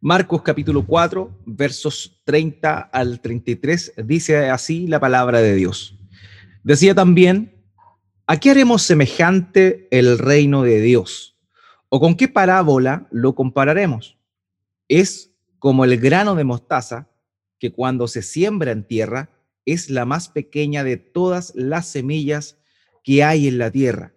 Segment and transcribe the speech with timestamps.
[0.00, 5.98] Marcos capítulo 4, versos 30 al 33, dice así la palabra de Dios.
[6.62, 7.64] Decía también,
[8.28, 11.36] ¿a qué haremos semejante el reino de Dios?
[11.88, 14.16] ¿O con qué parábola lo compararemos?
[14.86, 17.10] Es como el grano de mostaza
[17.58, 19.30] que cuando se siembra en tierra
[19.64, 22.56] es la más pequeña de todas las semillas
[23.02, 24.14] que hay en la tierra.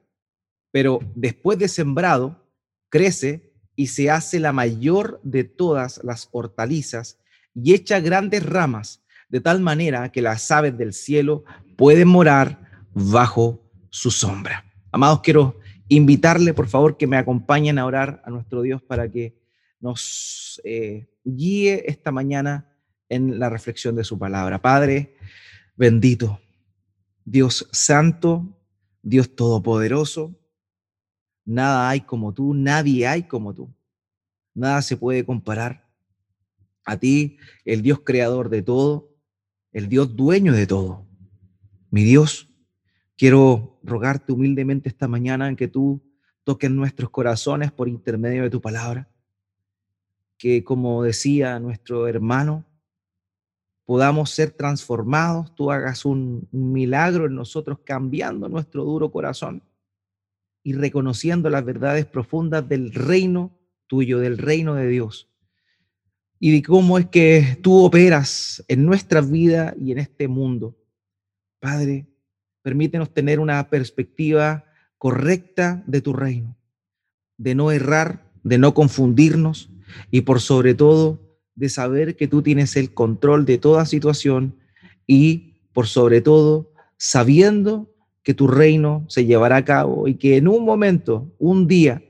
[0.69, 2.47] Pero después de sembrado,
[2.89, 3.50] crece
[3.81, 7.17] y se hace la mayor de todas las hortalizas
[7.55, 11.45] y echa grandes ramas, de tal manera que las aves del cielo
[11.77, 12.61] pueden morar
[12.93, 14.71] bajo su sombra.
[14.91, 19.35] Amados, quiero invitarle, por favor, que me acompañen a orar a nuestro Dios para que
[19.79, 22.71] nos eh, guíe esta mañana
[23.09, 24.61] en la reflexión de su palabra.
[24.61, 25.15] Padre,
[25.75, 26.39] bendito,
[27.25, 28.45] Dios santo,
[29.01, 30.35] Dios todopoderoso,
[31.45, 33.73] Nada hay como tú, nadie hay como tú.
[34.53, 35.87] Nada se puede comparar
[36.85, 39.09] a ti, el Dios creador de todo,
[39.71, 41.05] el Dios dueño de todo.
[41.89, 42.49] Mi Dios,
[43.17, 46.01] quiero rogarte humildemente esta mañana en que tú
[46.43, 49.09] toques nuestros corazones por intermedio de tu palabra.
[50.37, 52.65] Que como decía nuestro hermano,
[53.85, 59.63] podamos ser transformados, tú hagas un milagro en nosotros cambiando nuestro duro corazón
[60.63, 65.29] y reconociendo las verdades profundas del reino tuyo, del reino de Dios.
[66.39, 70.77] Y de cómo es que tú operas en nuestra vida y en este mundo.
[71.59, 72.07] Padre,
[72.61, 74.65] permítenos tener una perspectiva
[74.97, 76.57] correcta de tu reino,
[77.37, 79.69] de no errar, de no confundirnos
[80.09, 84.55] y por sobre todo de saber que tú tienes el control de toda situación
[85.05, 87.90] y por sobre todo sabiendo
[88.23, 92.03] que tu reino se llevará a cabo y que en un momento, un día,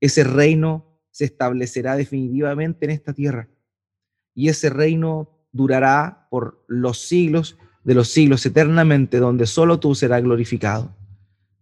[0.00, 3.48] ese reino se establecerá definitivamente en esta tierra.
[4.34, 10.22] Y ese reino durará por los siglos de los siglos eternamente, donde solo tú serás
[10.22, 10.94] glorificado.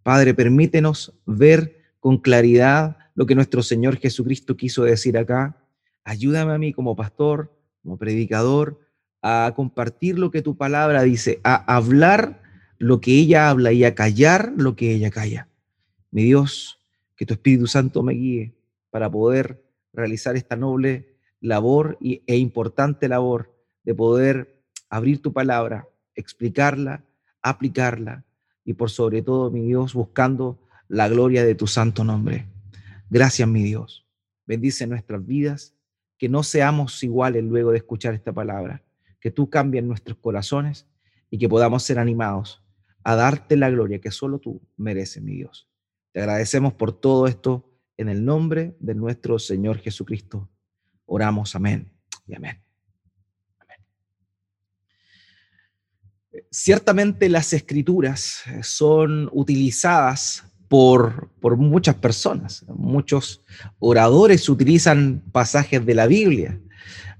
[0.03, 5.57] Padre, permítenos ver con claridad lo que nuestro Señor Jesucristo quiso decir acá.
[6.03, 7.51] Ayúdame a mí como pastor,
[7.81, 8.79] como predicador,
[9.21, 12.41] a compartir lo que tu palabra dice, a hablar
[12.79, 15.49] lo que ella habla y a callar lo que ella calla.
[16.11, 16.79] Mi Dios,
[17.15, 18.55] que tu Espíritu Santo me guíe
[18.89, 27.05] para poder realizar esta noble labor e importante labor de poder abrir tu palabra, explicarla,
[27.41, 28.25] aplicarla
[28.63, 32.47] y por sobre todo, mi Dios, buscando la gloria de tu santo nombre.
[33.09, 34.05] Gracias, mi Dios.
[34.45, 35.73] Bendice nuestras vidas,
[36.17, 38.83] que no seamos iguales luego de escuchar esta palabra,
[39.19, 40.87] que tú cambies nuestros corazones
[41.29, 42.61] y que podamos ser animados
[43.07, 45.65] a darte la gloria que solo tú mereces, mi Dios.
[46.11, 50.49] Te agradecemos por todo esto en el nombre de nuestro Señor Jesucristo.
[51.05, 51.89] Oramos, amén
[52.27, 52.61] y amén.
[56.51, 62.65] Ciertamente las escrituras son utilizadas por, por muchas personas.
[62.67, 63.41] Muchos
[63.79, 66.59] oradores utilizan pasajes de la Biblia.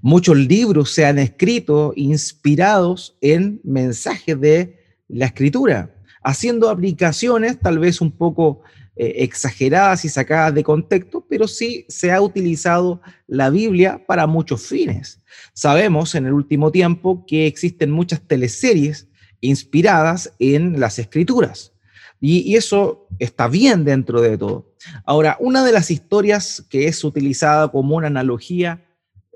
[0.02, 4.77] Muchos libros se han escrito inspirados en mensajes de
[5.08, 8.62] la escritura, haciendo aplicaciones tal vez un poco
[8.96, 14.66] eh, exageradas y sacadas de contexto, pero sí se ha utilizado la Biblia para muchos
[14.66, 15.22] fines.
[15.54, 19.08] Sabemos en el último tiempo que existen muchas teleseries
[19.40, 21.72] inspiradas en las escrituras.
[22.20, 24.74] Y, y, eso está bien dentro de todo.
[25.04, 28.84] Ahora, una de las historias que es utilizada como una analogía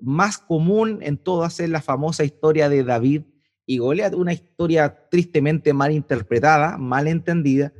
[0.01, 3.23] más común en todas es la famosa historia de David
[3.67, 7.73] y Goliat, una historia tristemente mal interpretada, mal entendida,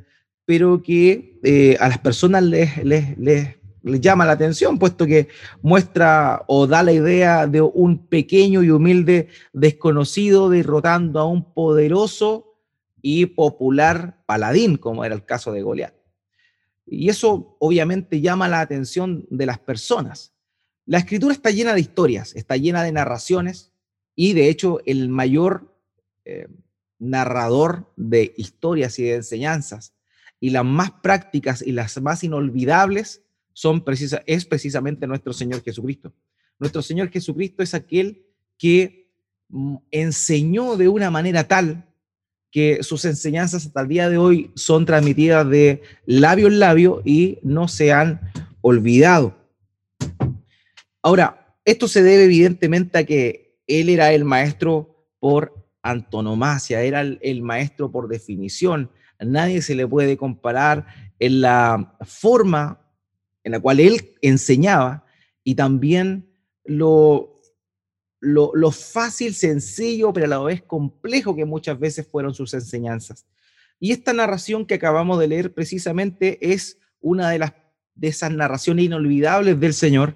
[0.45, 3.55] pero que eh, a las personas les, les, les,
[4.01, 5.27] llama la atención, puesto que
[5.61, 12.55] muestra o da la idea de un pequeño y humilde desconocido derrotando a un poderoso
[13.01, 15.93] y popular paladín, como era el caso de Goliat.
[16.85, 20.33] Y eso obviamente llama la atención de las personas.
[20.85, 23.73] La escritura está llena de historias, está llena de narraciones,
[24.15, 25.72] y de hecho el mayor
[26.25, 26.47] eh,
[26.99, 29.93] narrador de historias y de enseñanzas.
[30.39, 33.23] Y las más prácticas y las más inolvidables
[33.53, 36.13] son precisa, es precisamente nuestro Señor Jesucristo.
[36.59, 38.25] Nuestro Señor Jesucristo es aquel
[38.57, 39.09] que
[39.49, 41.89] mm, enseñó de una manera tal
[42.51, 47.39] que sus enseñanzas hasta el día de hoy son transmitidas de labio en labio y
[47.41, 48.21] no se han
[48.61, 49.35] olvidado.
[51.01, 57.41] Ahora, esto se debe evidentemente a que él era el maestro por antonomasia, era el,
[57.43, 58.89] maestro por definición.
[59.19, 60.87] Nadie se le puede comparar
[61.19, 62.79] en la forma
[63.43, 65.05] en la cual él enseñaba
[65.43, 66.29] y también
[66.63, 67.41] lo,
[68.21, 73.25] lo, fácil, sencillo, pero a la vez complejo que muchas veces fueron sus enseñanzas.
[73.79, 77.53] Y esta narración que acabamos de leer precisamente es una de, las,
[77.95, 80.15] de esas narraciones inolvidables del Señor,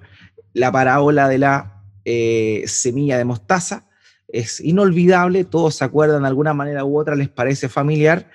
[0.54, 3.87] la parábola de la eh, semilla de mostaza.
[4.28, 8.30] Es inolvidable, todos se acuerdan de alguna manera u otra, les parece familiar,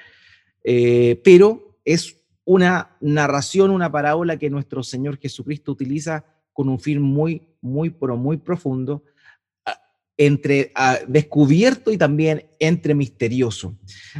[0.65, 7.01] eh, pero es una narración, una parábola que nuestro Señor Jesucristo utiliza con un fin
[7.01, 9.05] muy, muy, pero muy profundo,
[10.17, 10.73] entre
[11.09, 13.77] descubierto y también entre misterioso.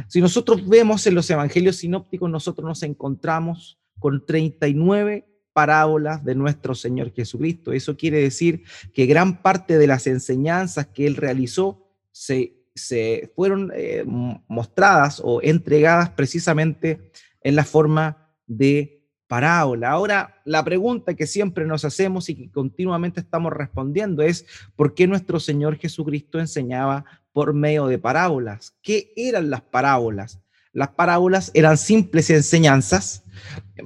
[0.07, 6.75] Si nosotros vemos en los evangelios sinópticos, nosotros nos encontramos con 39 parábolas de nuestro
[6.75, 7.71] Señor Jesucristo.
[7.71, 8.63] Eso quiere decir
[8.93, 15.41] que gran parte de las enseñanzas que él realizó se, se fueron eh, mostradas o
[15.41, 17.11] entregadas precisamente
[17.41, 19.89] en la forma de parábola.
[19.89, 24.45] Ahora, la pregunta que siempre nos hacemos y que continuamente estamos respondiendo es,
[24.75, 28.75] ¿por qué nuestro Señor Jesucristo enseñaba por medio de parábolas?
[28.81, 30.42] ¿Qué eran las parábolas?
[30.73, 33.23] Las parábolas eran simples enseñanzas.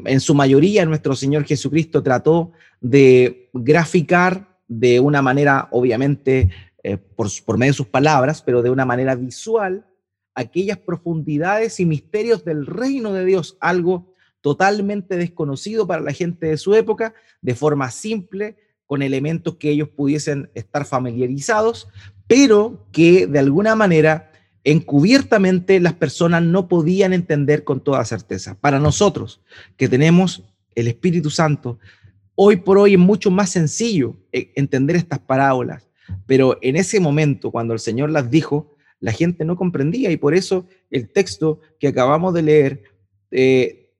[0.06, 6.50] En su mayoría, nuestro Señor Jesucristo trató de graficar de una manera, obviamente,
[6.84, 9.86] eh, por, por medio de sus palabras, pero de una manera visual,
[10.34, 16.58] aquellas profundidades y misterios del reino de Dios, algo totalmente desconocido para la gente de
[16.58, 18.56] su época, de forma simple,
[18.86, 21.90] con elementos que ellos pudiesen estar familiarizados,
[22.28, 24.32] pero que de alguna manera
[24.68, 28.58] encubiertamente las personas no podían entender con toda certeza.
[28.60, 29.40] Para nosotros,
[29.78, 30.44] que tenemos
[30.76, 31.80] el Espíritu Santo,
[32.36, 35.88] hoy por hoy es mucho más sencillo eh, entender estas parábolas,
[36.26, 40.36] pero en ese momento, cuando el Señor las dijo, la gente no comprendía y por
[40.36, 42.84] eso el texto que acabamos de leer
[43.32, 43.94] eh,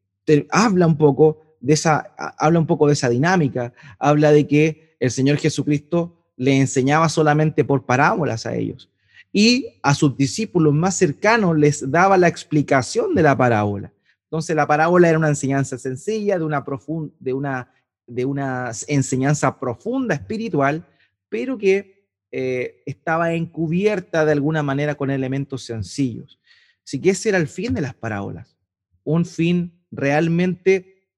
[0.50, 5.12] habla un poco de esa, habla un poco de esa dinámica, habla de que el
[5.12, 8.90] Señor Jesucristo le enseñaba solamente por parábolas a ellos
[9.40, 13.94] y a sus discípulos más cercanos les daba la explicación de la parábola.
[14.24, 16.66] Entonces la parábola era una enseñanza sencilla, de una,
[17.20, 17.72] de una,
[18.08, 20.88] de una enseñanza profunda espiritual,
[21.30, 26.40] pero que eh, estaba encubierta de alguna manera con elementos sencillos.
[26.84, 28.58] Así que ese era el fin de las parábolas,
[29.04, 31.12] un fin realmente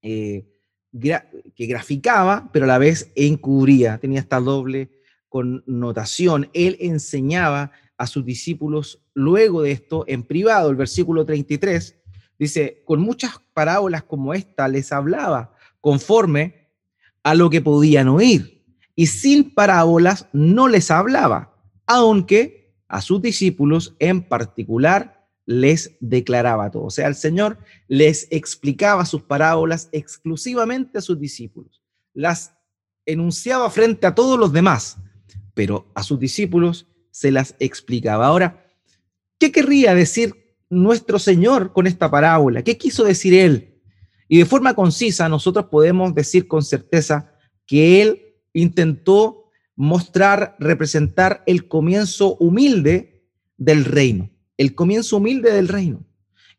[0.00, 0.46] eh,
[0.92, 4.90] que graficaba, pero a la vez encubría, tenía esta doble
[5.34, 6.48] connotación.
[6.52, 10.70] Él enseñaba a sus discípulos luego de esto en privado.
[10.70, 11.98] El versículo 33
[12.38, 16.68] dice, con muchas parábolas como esta les hablaba conforme
[17.24, 18.64] a lo que podían oír
[18.94, 26.84] y sin parábolas no les hablaba, aunque a sus discípulos en particular les declaraba todo.
[26.84, 27.58] O sea, el Señor
[27.88, 31.82] les explicaba sus parábolas exclusivamente a sus discípulos.
[32.12, 32.54] Las
[33.04, 34.96] enunciaba frente a todos los demás,
[35.54, 38.26] pero a sus discípulos se las explicaba.
[38.26, 38.66] Ahora,
[39.38, 42.62] ¿qué querría decir nuestro Señor con esta parábola?
[42.62, 43.80] ¿Qué quiso decir Él?
[44.28, 47.32] Y de forma concisa nosotros podemos decir con certeza
[47.66, 56.04] que Él intentó mostrar, representar el comienzo humilde del reino el comienzo humilde del reino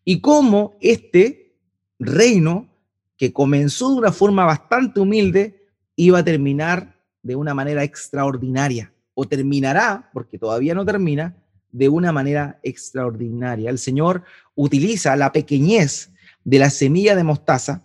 [0.03, 1.57] y cómo este
[1.97, 2.71] reino,
[3.17, 6.94] que comenzó de una forma bastante humilde, iba a terminar
[7.25, 11.35] de una manera extraordinaria o terminará, porque todavía no termina,
[11.71, 13.71] de una manera extraordinaria.
[13.71, 14.23] El Señor
[14.53, 16.11] utiliza la pequeñez
[16.43, 17.83] de la semilla de mostaza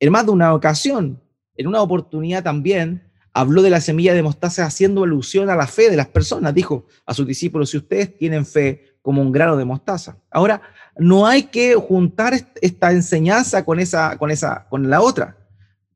[0.00, 1.20] en más de una ocasión.
[1.54, 3.02] En una oportunidad también
[3.34, 6.54] habló de la semilla de mostaza haciendo alusión a la fe de las personas.
[6.54, 10.16] Dijo a sus discípulos, si ustedes tienen fe como un grano de mostaza.
[10.30, 10.62] Ahora,
[10.96, 15.37] no hay que juntar esta enseñanza con esa, con esa, con la otra.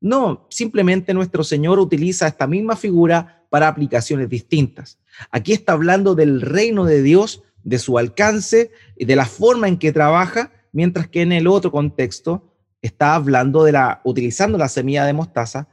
[0.03, 4.99] No, simplemente nuestro Señor utiliza esta misma figura para aplicaciones distintas.
[5.31, 9.93] Aquí está hablando del reino de Dios, de su alcance de la forma en que
[9.93, 15.13] trabaja, mientras que en el otro contexto está hablando de la, utilizando la semilla de
[15.13, 15.69] mostaza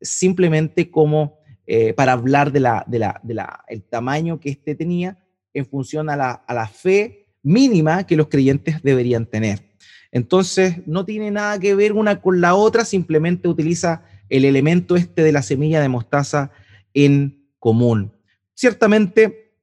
[0.00, 4.74] simplemente como eh, para hablar de la, de la, de la, el tamaño que éste
[4.74, 5.18] tenía
[5.54, 9.71] en función a la, fe mínima que los creyentes deberían tener.
[10.12, 15.22] Entonces, no tiene nada que ver una con la otra, simplemente utiliza el elemento este
[15.22, 16.52] de la semilla de mostaza
[16.92, 18.12] en común.
[18.54, 19.54] Ciertamente,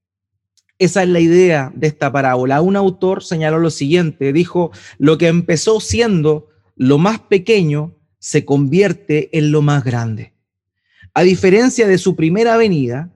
[0.80, 2.62] esa es la idea de esta parábola.
[2.62, 9.38] Un autor señaló lo siguiente, dijo, lo que empezó siendo lo más pequeño se convierte
[9.38, 10.34] en lo más grande.
[11.14, 13.14] A diferencia de su primera venida,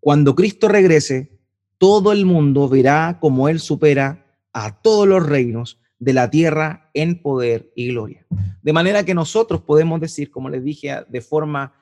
[0.00, 1.38] cuando Cristo regrese,
[1.76, 7.20] todo el mundo verá como Él supera a todos los reinos de la tierra en
[7.22, 8.26] poder y gloria.
[8.62, 11.72] De manera que nosotros podemos decir, como les dije de forma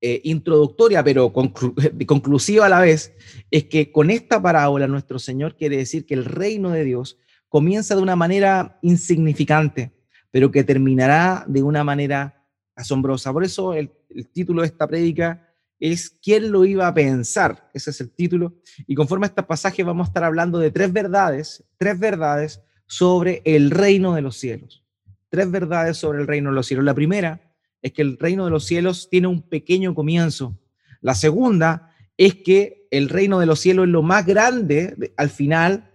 [0.00, 1.32] eh, introductoria, pero
[2.06, 3.12] conclusiva a la vez,
[3.52, 7.18] es que con esta parábola nuestro Señor quiere decir que el reino de Dios
[7.48, 9.92] comienza de una manera insignificante,
[10.32, 12.44] pero que terminará de una manera
[12.74, 13.32] asombrosa.
[13.32, 17.70] Por eso el, el título de esta prédica es ¿Quién lo iba a pensar?
[17.72, 18.54] Ese es el título.
[18.88, 23.42] Y conforme a este pasaje vamos a estar hablando de tres verdades, tres verdades sobre
[23.44, 24.82] el reino de los cielos.
[25.28, 26.84] Tres verdades sobre el reino de los cielos.
[26.84, 27.40] La primera
[27.80, 30.58] es que el reino de los cielos tiene un pequeño comienzo.
[31.00, 35.90] La segunda es que el reino de los cielos es lo más grande al final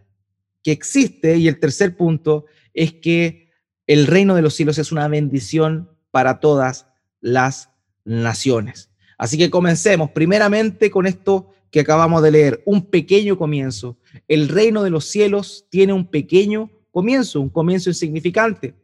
[0.63, 1.35] que existe.
[1.37, 3.51] Y el tercer punto es que
[3.87, 6.87] el reino de los cielos es una bendición para todas
[7.19, 7.69] las
[8.05, 8.91] naciones.
[9.17, 13.97] Así que comencemos primeramente con esto que acabamos de leer, un pequeño comienzo.
[14.27, 18.75] El reino de los cielos tiene un pequeño comienzo, un comienzo insignificante.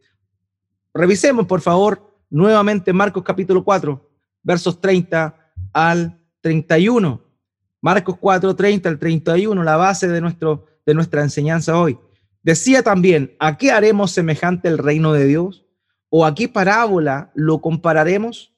[0.94, 4.10] Revisemos, por favor, nuevamente Marcos capítulo 4,
[4.42, 7.24] versos 30 al 31.
[7.82, 12.00] Marcos 4, 30 al 31, la base de, nuestro, de nuestra enseñanza hoy.
[12.42, 15.66] Decía también, ¿a qué haremos semejante el reino de Dios?
[16.10, 18.56] ¿O a qué parábola lo compararemos?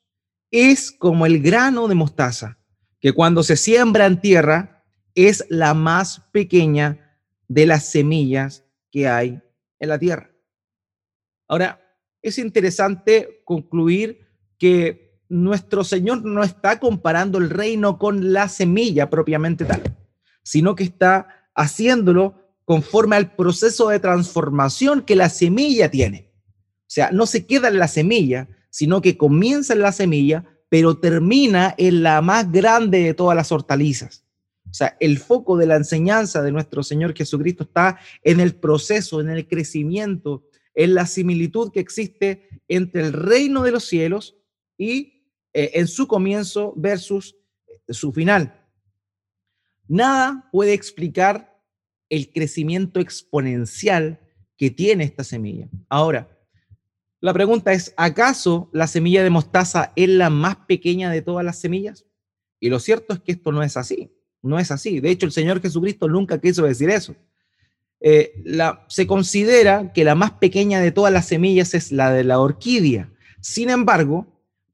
[0.50, 2.58] Es como el grano de mostaza,
[3.02, 7.18] que cuando se siembra en tierra es la más pequeña
[7.50, 9.42] de las semillas que hay
[9.80, 10.32] en la tierra.
[11.48, 11.82] Ahora,
[12.22, 19.66] es interesante concluir que nuestro Señor no está comparando el reino con la semilla propiamente
[19.66, 19.82] tal,
[20.44, 26.32] sino que está haciéndolo conforme al proceso de transformación que la semilla tiene.
[26.82, 30.98] O sea, no se queda en la semilla, sino que comienza en la semilla, pero
[30.98, 34.26] termina en la más grande de todas las hortalizas.
[34.72, 39.20] O sea, el foco de la enseñanza de nuestro Señor Jesucristo está en el proceso,
[39.20, 44.38] en el crecimiento, es la similitud que existe entre el reino de los cielos
[44.78, 47.36] y eh, en su comienzo versus
[47.68, 48.58] eh, su final.
[49.90, 51.62] Nada puede explicar
[52.10, 54.22] el crecimiento exponencial
[54.56, 55.68] que tiene esta semilla.
[55.90, 56.30] Ahora,
[57.20, 61.60] la pregunta es, ¿acaso la semilla de mostaza es la más pequeña de todas las
[61.60, 62.06] semillas?
[62.60, 65.00] Y lo cierto es que esto no es así, no es así.
[65.00, 67.16] De hecho, el Señor Jesucristo nunca quiso decir eso.
[68.00, 72.24] Eh, la, se considera que la más pequeña de todas las semillas es la de
[72.24, 73.10] la orquídea.
[73.40, 74.28] Sin embargo,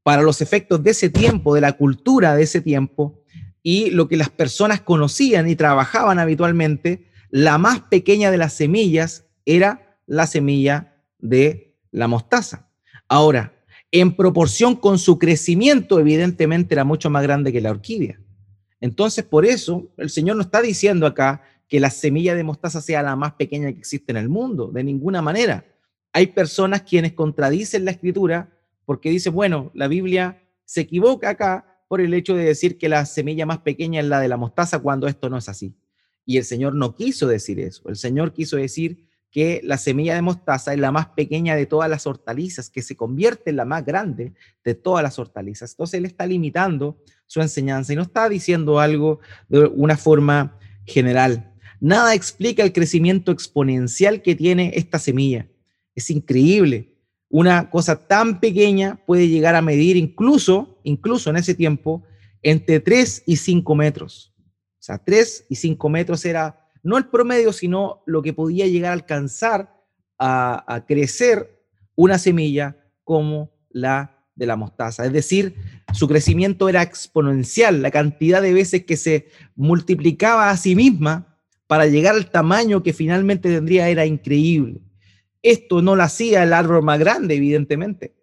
[0.03, 3.21] para los efectos de ese tiempo, de la cultura de ese tiempo
[3.61, 9.25] y lo que las personas conocían y trabajaban habitualmente, la más pequeña de las semillas
[9.45, 12.69] era la semilla de la mostaza.
[13.09, 13.53] Ahora,
[13.91, 18.19] en proporción con su crecimiento, evidentemente era mucho más grande que la orquídea.
[18.79, 23.03] Entonces, por eso, el Señor nos está diciendo acá que la semilla de mostaza sea
[23.03, 25.65] la más pequeña que existe en el mundo, de ninguna manera.
[26.13, 32.01] Hay personas quienes contradicen la escritura porque dicen, bueno, la Biblia se equivoca acá por
[32.01, 35.07] el hecho de decir que la semilla más pequeña es la de la mostaza cuando
[35.07, 35.75] esto no es así.
[36.25, 37.87] Y el Señor no quiso decir eso.
[37.89, 39.06] El Señor quiso decir
[39.37, 42.95] que la semilla de mostaza es la más pequeña de todas las hortalizas, que se
[42.95, 45.73] convierte en la más grande de todas las hortalizas.
[45.73, 51.53] Entonces Él está limitando su enseñanza y no está diciendo algo de una forma general.
[51.79, 55.47] Nada explica el crecimiento exponencial que tiene esta semilla.
[55.93, 56.95] Es increíble.
[57.29, 62.03] Una cosa tan pequeña puede llegar a medir incluso, incluso en ese tiempo,
[62.41, 64.33] entre 3 y 5 metros.
[64.39, 68.91] O sea, 3 y 5 metros era no el promedio, sino lo que podía llegar
[68.91, 69.77] a alcanzar
[70.19, 71.63] a, crecer
[71.95, 75.05] una semilla como la de la mostaza.
[75.05, 75.55] Es decir,
[75.93, 81.87] su crecimiento era exponencial, la cantidad de veces que se multiplicaba a sí misma para
[81.87, 84.81] llegar al tamaño que finalmente tendría era increíble.
[85.41, 88.15] Esto no lo hacía el árbol más grande, evidentemente.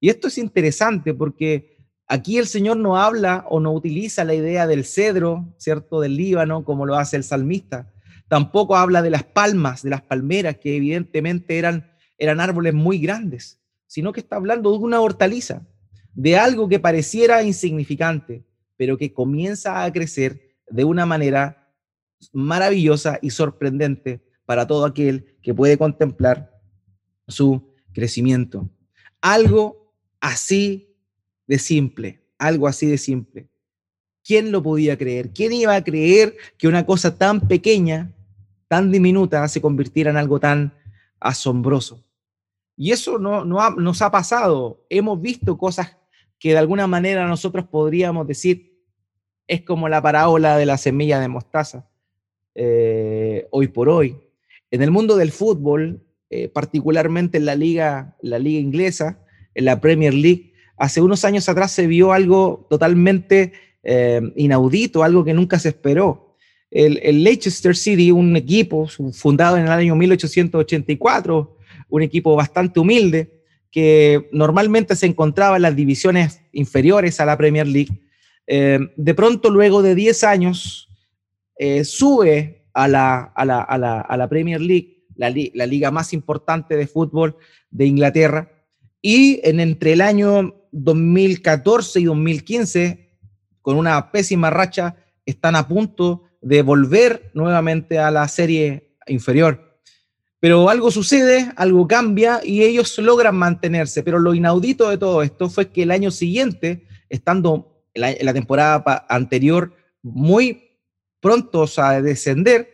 [0.00, 4.66] Y esto es interesante porque aquí el Señor no habla o no utiliza la idea
[4.66, 6.00] del cedro, ¿cierto?
[6.00, 7.92] Del Líbano, como lo hace el salmista.
[8.28, 13.60] Tampoco habla de las palmas, de las palmeras, que evidentemente eran, eran árboles muy grandes,
[13.86, 15.66] sino que está hablando de una hortaliza,
[16.14, 18.44] de algo que pareciera insignificante,
[18.76, 21.72] pero que comienza a crecer de una manera
[22.32, 26.50] maravillosa y sorprendente para todo aquel que puede contemplar
[27.28, 28.68] su crecimiento.
[29.20, 30.96] Algo así
[31.46, 33.48] de simple, algo así de simple.
[34.24, 35.30] ¿Quién lo podía creer?
[35.32, 38.12] ¿Quién iba a creer que una cosa tan pequeña,
[38.68, 40.74] tan diminuta, se convirtiera en algo tan
[41.20, 42.04] asombroso?
[42.76, 44.84] Y eso no, no nos ha pasado.
[44.90, 45.96] Hemos visto cosas
[46.38, 48.76] que de alguna manera nosotros podríamos decir
[49.48, 51.88] es como la parábola de la semilla de mostaza.
[52.54, 54.16] Eh, hoy por hoy.
[54.70, 59.20] En el mundo del fútbol, eh, particularmente en la liga, la liga inglesa,
[59.54, 65.24] en la Premier League, hace unos años atrás se vio algo totalmente eh, inaudito, algo
[65.24, 66.25] que nunca se esperó.
[66.76, 71.56] El, Leicester City, un equipo fundado en el año 1884,
[71.88, 73.32] un equipo bastante humilde,
[73.70, 77.98] que normalmente se encontraba en las divisiones inferiores a la Premier League,
[78.46, 80.88] eh, de pronto luego de 10 años
[81.58, 87.38] eh, sube a la, Premier League, la, la, liga más importante de fútbol
[87.70, 88.50] de Inglaterra,
[89.00, 93.16] y en entre el año 2014 y 2015,
[93.62, 99.66] con una pésima racha, están a punto de volver nuevamente a la serie inferior.
[100.38, 104.02] Pero algo sucede, algo cambia y ellos logran mantenerse.
[104.02, 109.06] Pero lo inaudito de todo esto fue que el año siguiente, estando en la, temporada
[109.08, 110.78] anterior muy
[111.20, 112.68] prontos a descender,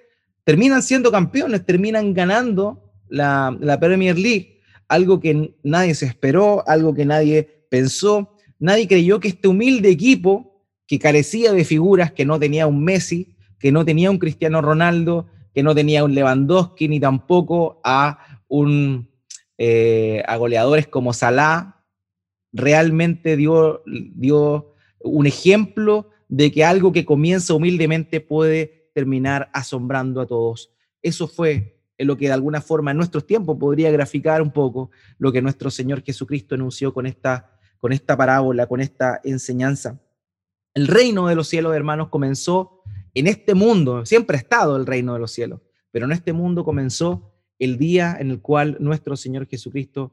[0.44, 6.92] terminan siendo campeones, terminan ganando la, la Premier League, algo que nadie se esperó, algo
[6.92, 12.38] que nadie pensó, nadie creyó que este humilde equipo que carecía de figuras, que no
[12.38, 13.31] tenía un Messi,
[13.62, 19.08] que no tenía un Cristiano Ronaldo, que no tenía un Lewandowski ni tampoco a, un,
[19.56, 21.84] eh, a goleadores como Salah,
[22.52, 30.26] realmente dio, dio un ejemplo de que algo que comienza humildemente puede terminar asombrando a
[30.26, 30.72] todos.
[31.00, 35.30] Eso fue lo que de alguna forma en nuestros tiempos podría graficar un poco lo
[35.30, 40.00] que nuestro Señor Jesucristo anunció con esta, con esta parábola, con esta enseñanza.
[40.74, 42.81] El reino de los cielos, hermanos, comenzó
[43.14, 46.64] en este mundo, siempre ha estado el reino de los cielos, pero en este mundo
[46.64, 50.12] comenzó el día en el cual nuestro Señor Jesucristo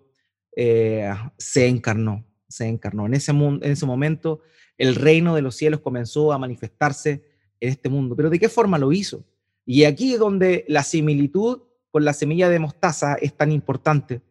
[0.56, 3.06] eh, se encarnó, se encarnó.
[3.06, 4.42] En ese, mundo, en ese momento
[4.78, 7.24] el reino de los cielos comenzó a manifestarse
[7.60, 8.16] en este mundo.
[8.16, 9.26] Pero ¿de qué forma lo hizo?
[9.66, 14.22] Y aquí es donde la similitud con la semilla de mostaza es tan importante.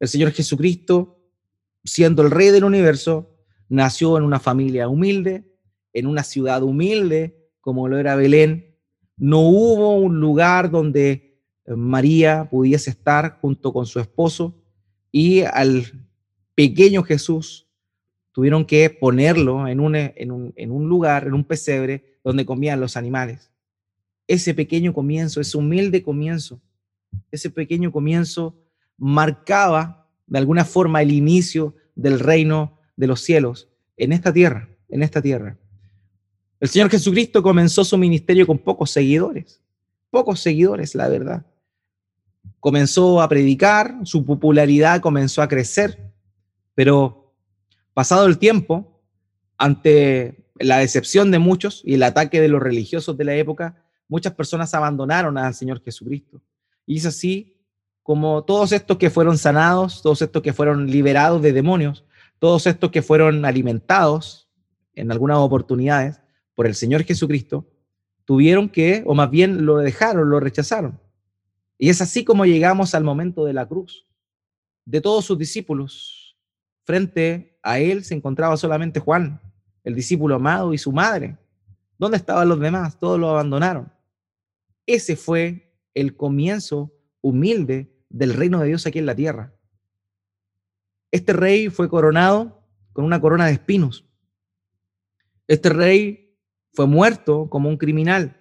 [0.00, 1.18] El Señor Jesucristo,
[1.84, 3.36] siendo el rey del universo,
[3.68, 5.44] nació en una familia humilde,
[5.92, 8.76] en una ciudad humilde, como lo era Belén,
[9.16, 14.62] no hubo un lugar donde eh, María pudiese estar junto con su esposo
[15.10, 16.06] y al
[16.54, 17.66] pequeño Jesús
[18.32, 22.80] tuvieron que ponerlo en un, en un, en un lugar, en un pesebre donde comían
[22.80, 23.50] los animales.
[24.26, 26.60] Ese pequeño comienzo, ese humilde comienzo,
[27.30, 28.58] ese pequeño comienzo
[28.98, 35.02] marcaba de alguna forma el inicio del reino de los cielos en esta tierra, en
[35.02, 35.56] esta tierra.
[36.64, 39.60] El Señor Jesucristo comenzó su ministerio con pocos seguidores,
[40.08, 41.44] pocos seguidores, la verdad.
[42.58, 46.10] Comenzó a predicar, su popularidad comenzó a crecer,
[46.74, 47.34] pero
[47.92, 48.98] pasado el tiempo,
[49.58, 54.32] ante la decepción de muchos y el ataque de los religiosos de la época, muchas
[54.32, 56.40] personas abandonaron al Señor Jesucristo.
[56.86, 57.58] Y es así
[58.02, 62.06] como todos estos que fueron sanados, todos estos que fueron liberados de demonios,
[62.38, 64.48] todos estos que fueron alimentados
[64.94, 66.23] en algunas oportunidades,
[66.54, 67.66] por el Señor Jesucristo,
[68.24, 71.00] tuvieron que, o más bien lo dejaron, lo rechazaron.
[71.78, 74.06] Y es así como llegamos al momento de la cruz.
[74.84, 76.36] De todos sus discípulos,
[76.84, 79.40] frente a él se encontraba solamente Juan,
[79.82, 81.36] el discípulo amado y su madre.
[81.98, 82.98] ¿Dónde estaban los demás?
[82.98, 83.92] Todos lo abandonaron.
[84.86, 89.54] Ese fue el comienzo humilde del reino de Dios aquí en la tierra.
[91.10, 92.62] Este rey fue coronado
[92.92, 94.04] con una corona de espinos.
[95.46, 96.23] Este rey
[96.74, 98.36] fue muerto como un criminal.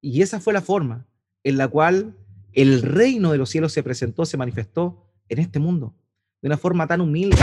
[0.00, 1.06] Y esa fue la forma
[1.42, 2.14] en la cual
[2.52, 5.94] el reino de los cielos se presentó, se manifestó en este mundo,
[6.40, 7.36] de una forma tan humilde,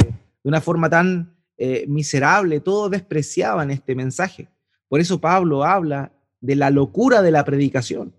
[0.44, 4.50] de una forma tan eh, miserable, todos despreciaban este mensaje.
[4.88, 8.14] Por eso Pablo habla de la locura de la predicación,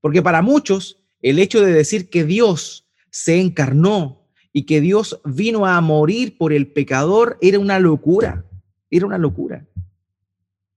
[0.00, 5.66] porque para muchos el hecho de decir que Dios se encarnó y que Dios vino
[5.66, 8.44] a morir por el pecador era una locura,
[8.90, 9.66] era una locura.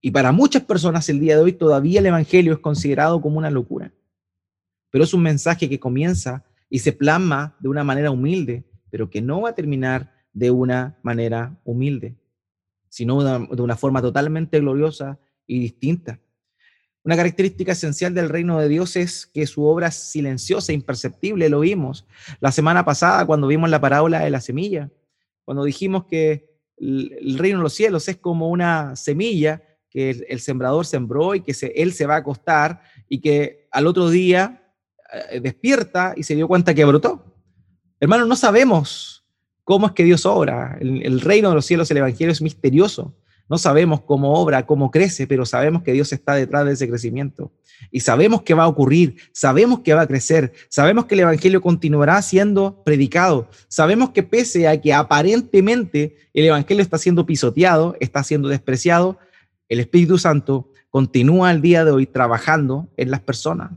[0.02, 3.50] Y para muchas personas el día de hoy todavía el Evangelio es considerado como una
[3.50, 3.92] locura.
[4.92, 9.22] Pero es un mensaje que comienza y se plasma de una manera humilde, pero que
[9.22, 12.16] no va a terminar de una manera humilde,
[12.88, 16.20] sino de una forma totalmente gloriosa y distinta.
[17.04, 21.62] Una característica esencial del reino de Dios es que su obra es silenciosa, imperceptible, lo
[21.62, 22.06] vimos
[22.40, 24.92] la semana pasada cuando vimos la parábola de la semilla,
[25.44, 30.86] cuando dijimos que el reino de los cielos es como una semilla que el, sembrador
[30.86, 34.64] sembró y que él se va a acostar y que al otro día
[35.32, 37.26] eh, despierta y se dio cuenta que brotó.
[38.00, 39.26] Hermanos, no sabemos
[39.64, 40.78] cómo es que Dios obra.
[40.80, 43.16] El, el, reino de los cielos, el Evangelio es misterioso.
[43.50, 47.52] No sabemos cómo obra, cómo crece, pero sabemos que Dios está detrás de ese crecimiento.
[47.92, 51.60] Y sabemos que va a ocurrir, sabemos que va a crecer, sabemos que el Evangelio
[51.62, 58.24] continuará siendo predicado, sabemos que pese a que aparentemente el Evangelio está siendo pisoteado, está
[58.24, 59.18] siendo despreciado,
[59.70, 63.72] el Espíritu Santo continúa al día de hoy trabajando en las personas,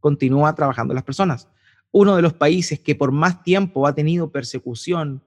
[0.00, 1.48] continúa trabajando en las personas.
[1.92, 5.22] Uno de los países que por más tiempo ha tenido persecución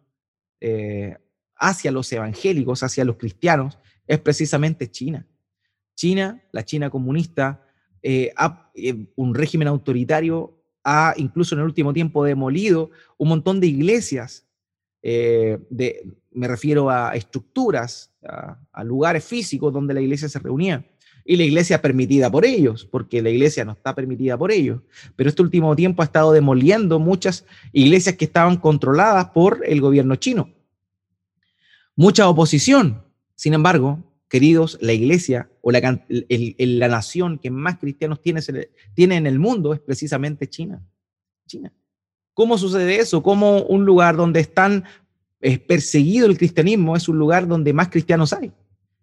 [0.60, 1.17] eh,
[1.55, 5.25] hacia los evangélicos, hacia los cristianos, es precisamente China.
[5.95, 7.65] China, la China comunista,
[8.01, 8.34] eh,
[8.75, 14.45] eh, un régimen autoritario ha incluso en el último tiempo demolido un montón de iglesias,
[15.01, 20.85] de, me refiero a estructuras, a, lugares físicos donde la iglesia se reunía.
[21.25, 24.81] Y la iglesia permitida por ellos, porque la iglesia no está permitida por ellos.
[25.15, 30.15] Pero este último tiempo ha estado demoliendo muchas iglesias que estaban controladas por el gobierno
[30.15, 30.49] chino.
[31.95, 33.03] Mucha oposición.
[33.35, 38.41] Sin embargo, queridos, la iglesia o la, la nación que más cristianos tiene,
[38.93, 40.81] tiene en el mundo es precisamente China.
[41.45, 41.73] China.
[42.33, 43.21] ¿Cómo sucede eso?
[43.21, 44.85] ¿Cómo un lugar donde están
[45.41, 48.52] es perseguido el cristianismo, es un lugar donde más cristianos hay.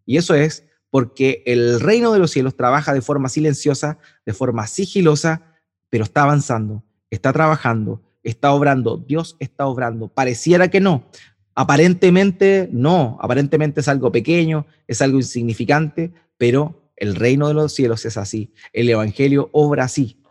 [0.05, 4.67] Y eso es porque el reino de los cielos trabaja de forma silenciosa, de forma
[4.67, 5.43] sigilosa,
[5.89, 8.97] pero está avanzando, está trabajando, está obrando.
[8.97, 10.09] Dios está obrando.
[10.09, 11.07] Pareciera que no.
[11.55, 13.19] Aparentemente no.
[13.21, 18.53] Aparentemente es algo pequeño, es algo insignificante, pero el reino de los cielos es así.
[18.73, 20.23] El Evangelio obra así.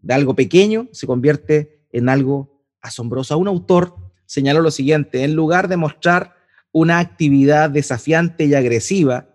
[0.00, 3.38] De algo pequeño se convierte en algo asombroso.
[3.38, 3.96] Un autor
[4.34, 6.34] señaló lo siguiente, en lugar de mostrar
[6.72, 9.28] una actividad desafiante y agresiva,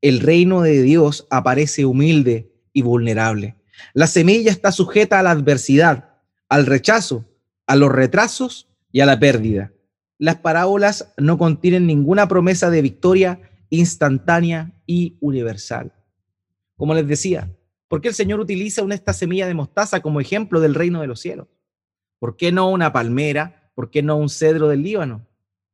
[0.00, 3.56] el reino de Dios aparece humilde y vulnerable.
[3.92, 6.14] La semilla está sujeta a la adversidad,
[6.48, 7.26] al rechazo,
[7.66, 9.72] a los retrasos y a la pérdida.
[10.16, 15.92] Las parábolas no contienen ninguna promesa de victoria instantánea y universal.
[16.76, 17.54] Como les decía,
[17.88, 21.08] ¿por qué el Señor utiliza una esta semilla de mostaza como ejemplo del reino de
[21.08, 21.48] los cielos?
[22.18, 25.26] ¿Por qué no una palmera ¿Por qué no un cedro del Líbano?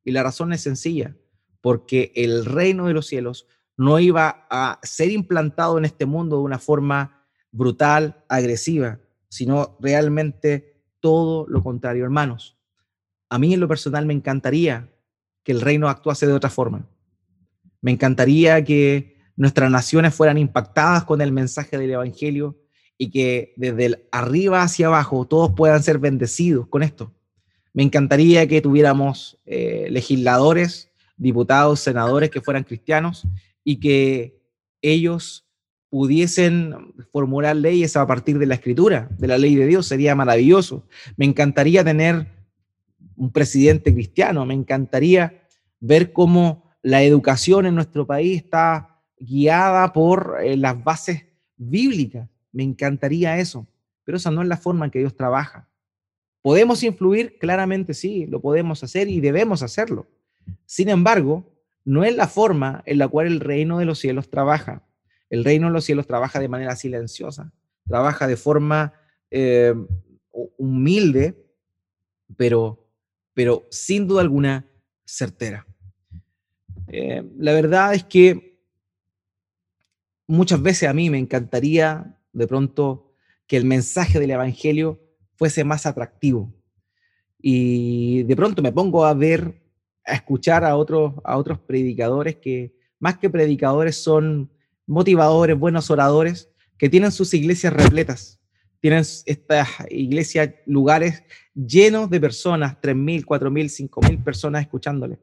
[0.02, 1.16] Y la razón es sencilla,
[1.60, 6.42] porque el reino de los cielos no iba a ser implantado en este mundo de
[6.42, 12.58] una forma brutal, agresiva, sino realmente todo lo contrario, hermanos.
[13.30, 14.92] A mí en lo personal me encantaría
[15.44, 16.88] que el reino actuase de otra forma.
[17.80, 22.58] Me encantaría que nuestras naciones fueran impactadas con el mensaje del Evangelio
[22.98, 27.14] y que desde arriba hacia abajo todos puedan ser bendecidos con esto.
[27.72, 33.26] Me encantaría que tuviéramos eh, legisladores, diputados, senadores que fueran cristianos
[33.64, 34.40] y que
[34.82, 35.46] ellos
[35.88, 40.87] pudiesen formular leyes a partir de la escritura, de la ley de Dios, sería maravilloso.
[41.16, 42.26] Me encantaría tener
[43.16, 45.42] un presidente cristiano, me encantaría
[45.80, 52.28] ver cómo la educación en nuestro país está guiada por eh, las bases bíblicas.
[52.52, 53.66] Me encantaría eso,
[54.04, 55.68] pero esa no es la forma en que Dios trabaja.
[56.42, 57.38] ¿Podemos influir?
[57.38, 60.09] Claramente sí, lo podemos hacer y debemos hacerlo.
[60.66, 61.48] Sin embargo,
[61.85, 64.85] no es la forma en la cual el reino de los cielos trabaja.
[65.31, 67.52] El reino de los cielos trabaja de manera silenciosa,
[67.87, 68.92] trabaja de forma
[69.31, 69.74] eh,
[70.59, 71.46] humilde,
[72.37, 72.88] pero,
[73.33, 74.66] pero sin duda alguna
[75.05, 75.66] certera.
[76.88, 78.59] Eh, la verdad es que
[80.26, 83.14] muchas veces a mí me encantaría de pronto
[83.46, 85.01] que el mensaje del Evangelio
[85.42, 86.55] fuese más atractivo.
[87.40, 89.61] Y de pronto me pongo a ver,
[90.07, 94.52] a escuchar a otros, a otros predicadores que más que predicadores son
[94.87, 98.40] motivadores, buenos oradores, que tienen sus iglesias repletas.
[98.78, 101.24] Tienen estas iglesias, lugares
[101.57, 105.18] llenos de personas, 3.000, 4.000, 5.000 personas escuchándole.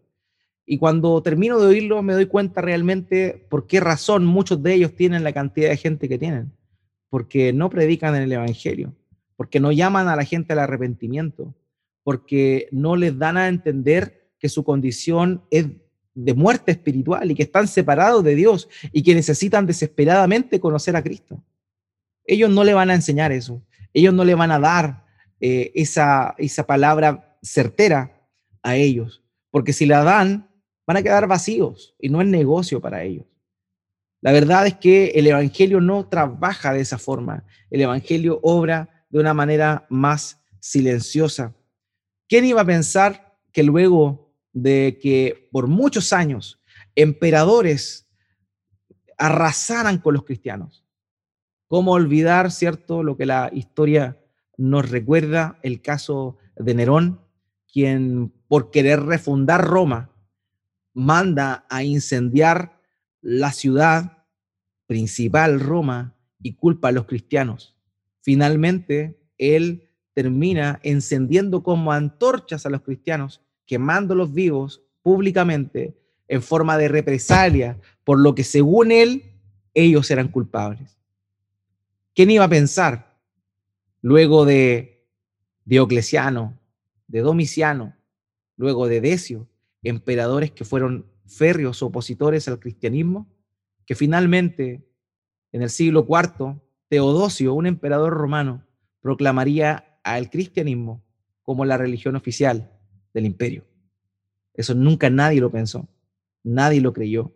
[0.65, 4.97] Y cuando termino de oírlo, me doy cuenta realmente por qué razón muchos de ellos
[4.97, 6.51] tienen la cantidad de gente que tienen.
[7.09, 8.93] Porque no predican en el Evangelio
[9.39, 11.55] porque no llaman a la gente al arrepentimiento,
[12.03, 15.65] porque no les dan a entender que su condición es
[16.13, 21.01] de muerte espiritual y que están separados de Dios y que necesitan desesperadamente conocer a
[21.01, 21.41] Cristo.
[22.25, 25.05] Ellos no le van a enseñar eso, ellos no le van a dar
[25.39, 28.27] eh, esa, esa palabra certera
[28.61, 30.49] a ellos, porque si la dan,
[30.85, 33.25] van a quedar vacíos y no es negocio para ellos.
[34.19, 39.19] La verdad es que el Evangelio no trabaja de esa forma, el Evangelio obra de
[39.19, 41.55] una manera más silenciosa.
[42.27, 46.61] ¿Quién iba a pensar que luego de que por muchos años
[46.95, 48.07] emperadores
[49.17, 50.85] arrasaran con los cristianos?
[51.67, 54.19] ¿Cómo olvidar, cierto, lo que la historia
[54.57, 57.21] nos recuerda, el caso de Nerón,
[57.71, 60.11] quien por querer refundar Roma
[60.93, 62.81] manda a incendiar
[63.21, 64.25] la ciudad
[64.87, 67.78] principal, Roma, y culpa a los cristianos.
[68.29, 76.89] Finalmente, él termina encendiendo como antorchas a los cristianos, quemándolos vivos públicamente en forma de
[76.89, 79.33] represalia por lo que según él
[79.73, 80.99] ellos eran culpables.
[82.13, 83.17] ¿Quién iba a pensar
[83.99, 85.07] luego de
[85.65, 86.55] Diocleciano,
[87.07, 87.95] de Domiciano,
[88.57, 89.47] luego de Decio,
[89.81, 93.27] emperadores que fueron férreos opositores al cristianismo,
[93.87, 94.87] que finalmente
[95.51, 98.65] en el siglo IV Teodosio, un emperador romano,
[99.01, 101.03] proclamaría al cristianismo
[101.43, 102.71] como la religión oficial
[103.13, 103.65] del imperio.
[104.53, 105.87] Eso nunca nadie lo pensó,
[106.43, 107.33] nadie lo creyó,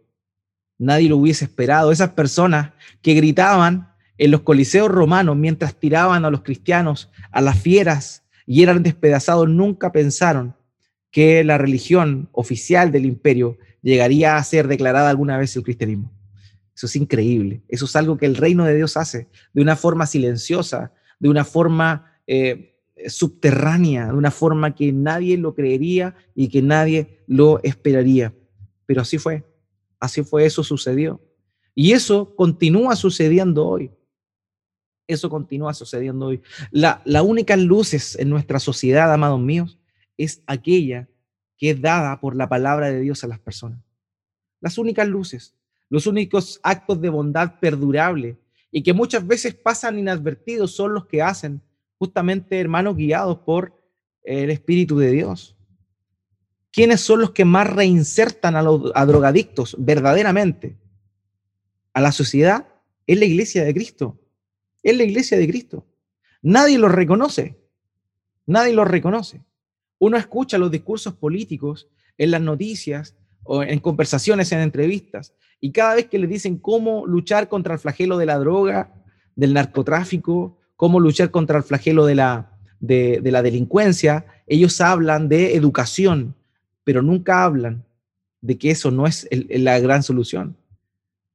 [0.77, 1.91] nadie lo hubiese esperado.
[1.91, 7.59] Esas personas que gritaban en los coliseos romanos mientras tiraban a los cristianos a las
[7.59, 10.55] fieras y eran despedazados, nunca pensaron
[11.11, 16.11] que la religión oficial del imperio llegaría a ser declarada alguna vez el cristianismo.
[16.75, 17.63] Eso es increíble.
[17.67, 21.45] Eso es algo que el reino de Dios hace de una forma silenciosa, de una
[21.45, 28.33] forma eh, subterránea, de una forma que nadie lo creería y que nadie lo esperaría.
[28.85, 29.43] Pero así fue.
[29.99, 31.21] Así fue, eso sucedió.
[31.75, 33.91] Y eso continúa sucediendo hoy.
[35.07, 36.41] Eso continúa sucediendo hoy.
[36.71, 39.79] La, la única luces en nuestra sociedad, amados míos,
[40.17, 41.09] es aquella
[41.57, 43.79] que es dada por la palabra de Dios a las personas.
[44.59, 45.55] Las únicas luces,
[45.89, 48.37] los únicos actos de bondad perdurable
[48.71, 51.61] y que muchas veces pasan inadvertidos son los que hacen
[51.97, 53.79] justamente hermanos guiados por
[54.23, 55.55] el Espíritu de Dios.
[56.71, 60.75] ¿Quiénes son los que más reinsertan a los a drogadictos verdaderamente
[61.93, 62.67] a la sociedad?
[63.05, 64.19] Es la iglesia de Cristo.
[64.81, 65.85] Es la iglesia de Cristo.
[66.41, 67.59] Nadie los reconoce.
[68.47, 69.43] Nadie los reconoce.
[69.99, 75.95] Uno escucha los discursos políticos en las noticias o en conversaciones, en entrevistas, y cada
[75.95, 78.93] vez que les dicen cómo luchar contra el flagelo de la droga,
[79.35, 85.55] del narcotráfico, cómo luchar contra el flagelo de la, de, la delincuencia, ellos hablan de
[85.55, 86.35] educación,
[86.83, 87.85] pero nunca hablan
[88.41, 90.57] de que eso no es la gran solución.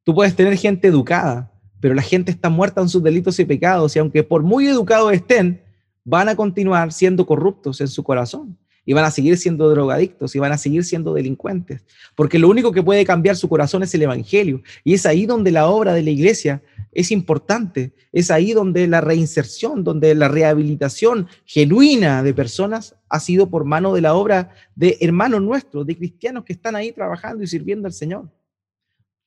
[0.04, 3.96] Tú puedes tener gente educada, pero la gente está muerta en sus delitos y pecados,
[3.96, 5.62] y aunque por muy educados estén,
[6.04, 8.58] van a continuar siendo corruptos en su corazón
[8.88, 12.72] y van a seguir siendo drogadictos y van a seguir siendo delincuentes, porque lo único
[12.72, 14.62] que puede cambiar su corazón es el Evangelio.
[14.82, 19.02] Y es ahí donde la obra de la iglesia es importante, es ahí donde la
[19.02, 24.96] reinserción, donde la rehabilitación genuina de personas ha sido por mano de la obra de
[25.02, 28.30] hermanos nuestros, de cristianos que están ahí trabajando y sirviendo al Señor.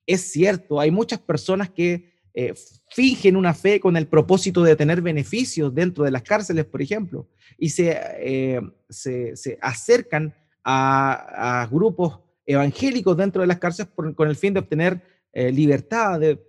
[0.08, 2.54] Es cierto, hay muchas personas que eh,
[2.90, 7.28] fingen una fe con el propósito de tener beneficios dentro de las cárceles, por ejemplo,
[7.58, 14.54] y se, eh, se, acercan a, grupos evangélicos dentro de las cárceles con el fin
[14.54, 15.02] de obtener
[15.34, 16.40] eh, libertad de,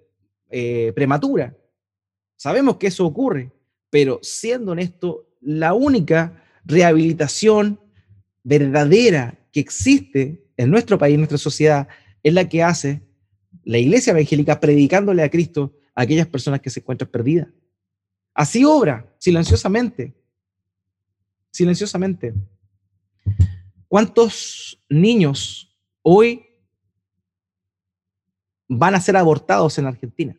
[0.94, 1.56] prematura.
[2.36, 3.50] Sabemos que eso ocurre,
[3.88, 7.80] pero siendo honesto, la única rehabilitación
[8.42, 11.88] verdadera que existe en nuestro país, en nuestra sociedad,
[12.22, 13.00] es la que hace
[13.64, 17.48] la iglesia evangélica predicándole a Cristo a aquellas personas que se encuentran perdidas.
[18.34, 20.14] Así obra, silenciosamente.
[21.50, 22.34] Silenciosamente.
[23.88, 26.46] ¿Cuántos niños hoy
[28.68, 30.36] van a ser abortados en Argentina?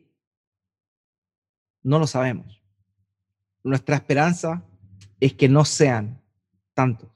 [1.84, 2.62] No lo sabemos.
[3.64, 4.64] Nuestra esperanza
[5.20, 6.20] es que no sean
[6.74, 7.10] tantos.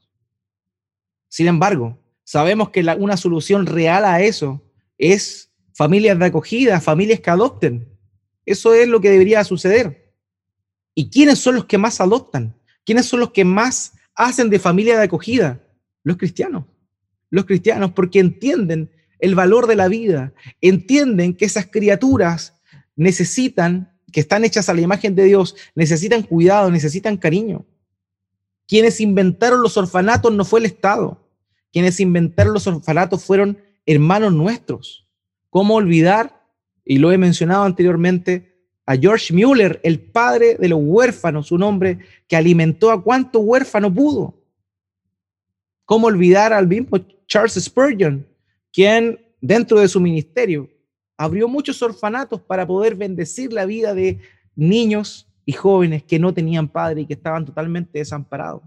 [1.28, 4.62] Sin embargo, sabemos que una solución real a eso
[4.96, 5.47] es
[5.78, 7.88] familias de acogida, familias que adopten.
[8.44, 10.12] Eso es lo que debería suceder.
[10.92, 12.56] ¿Y quiénes son los que más adoptan?
[12.84, 15.60] ¿Quiénes son los que más hacen de familia de acogida?
[16.02, 16.64] Los cristianos.
[17.30, 22.60] Los cristianos, porque entienden el valor de la vida, entienden que esas criaturas
[22.96, 27.64] necesitan, que están hechas a la imagen de Dios, necesitan cuidado, necesitan cariño.
[28.66, 31.24] Quienes inventaron los orfanatos no fue el Estado.
[31.72, 35.07] Quienes inventaron los orfanatos fueron hermanos nuestros.
[35.50, 36.46] ¿Cómo olvidar?
[36.84, 38.48] Y lo he mencionado anteriormente,
[38.86, 43.92] a George Mueller, el padre de los huérfanos, un hombre que alimentó a cuánto huérfano
[43.92, 44.42] pudo.
[45.84, 48.26] ¿Cómo olvidar al mismo Charles Spurgeon,
[48.72, 50.70] quien dentro de su ministerio
[51.18, 54.20] abrió muchos orfanatos para poder bendecir la vida de
[54.56, 58.62] niños y jóvenes que no tenían padre y que estaban totalmente desamparados?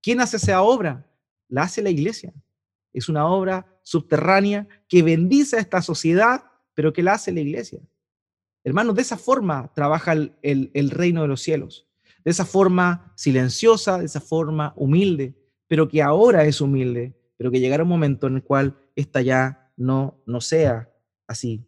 [0.00, 1.04] ¿Quién hace esa obra?
[1.48, 2.32] La hace la iglesia.
[2.92, 7.80] Es una obra subterránea que bendice a esta sociedad, pero que la hace la iglesia.
[8.62, 11.88] Hermanos, de esa forma trabaja el, reino de los cielos.
[12.24, 15.34] De esa forma silenciosa, de esa forma humilde,
[15.66, 19.72] pero que ahora es humilde, pero que llegará un momento en el cual esta ya
[19.76, 20.90] no, no sea
[21.26, 21.66] así.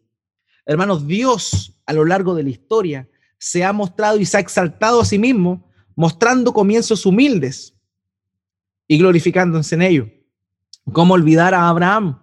[0.65, 5.01] Hermanos, Dios a lo largo de la historia se ha mostrado y se ha exaltado
[5.01, 7.75] a sí mismo, mostrando comienzos humildes
[8.87, 10.12] y glorificándose en ello.
[10.91, 12.19] ¿Cómo olvidar a Abraham,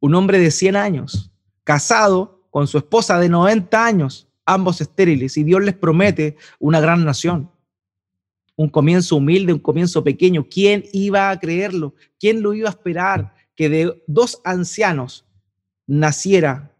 [0.00, 1.30] un hombre de 100 años,
[1.64, 7.04] casado con su esposa de 90 años, ambos estériles, y Dios les promete una gran
[7.04, 7.50] nación?
[8.56, 10.46] Un comienzo humilde, un comienzo pequeño.
[10.50, 11.94] ¿Quién iba a creerlo?
[12.18, 13.34] ¿Quién lo iba a esperar?
[13.54, 15.24] Que de dos ancianos
[15.86, 16.76] naciera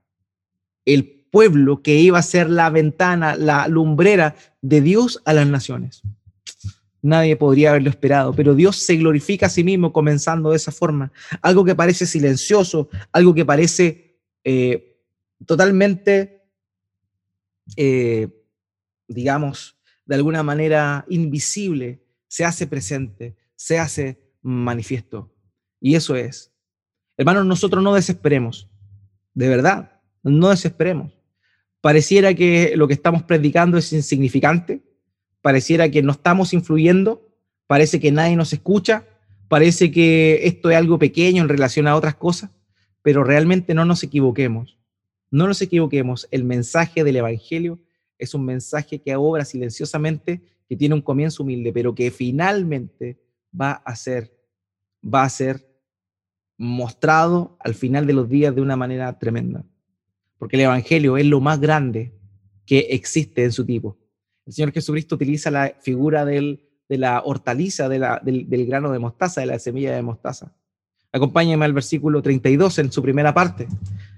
[0.84, 6.02] el pueblo que iba a ser la ventana, la lumbrera de Dios a las naciones.
[7.02, 11.12] Nadie podría haberlo esperado, pero Dios se glorifica a sí mismo comenzando de esa forma.
[11.40, 14.98] Algo que parece silencioso, algo que parece eh,
[15.46, 16.42] totalmente,
[17.76, 18.28] eh,
[19.08, 25.32] digamos, de alguna manera invisible, se hace presente, se hace manifiesto.
[25.80, 26.52] Y eso es.
[27.16, 28.68] Hermanos, nosotros no desesperemos,
[29.34, 31.12] de verdad, no desesperemos.
[31.80, 34.82] Pareciera que lo que estamos predicando es insignificante,
[35.42, 37.28] pareciera que no estamos influyendo,
[37.66, 39.06] parece que nadie nos escucha,
[39.48, 42.50] parece que esto es algo pequeño en relación a otras cosas,
[43.02, 44.78] pero realmente no nos equivoquemos.
[45.30, 47.78] No nos equivoquemos, el mensaje del Evangelio
[48.18, 53.18] es un mensaje que obra silenciosamente, que tiene un comienzo humilde, pero que finalmente
[53.58, 54.36] va a ser,
[55.02, 55.66] va a ser
[56.58, 59.64] mostrado al final de los días de una manera tremenda.
[60.36, 62.12] Porque el Evangelio es lo más grande
[62.66, 63.96] que existe en su tipo.
[64.50, 66.58] El Señor Jesucristo utiliza la figura de
[66.88, 70.52] la hortaliza, del, grano de mostaza, de la semilla de mostaza.
[71.12, 73.68] Acompáñenme al versículo 32 en su primera parte.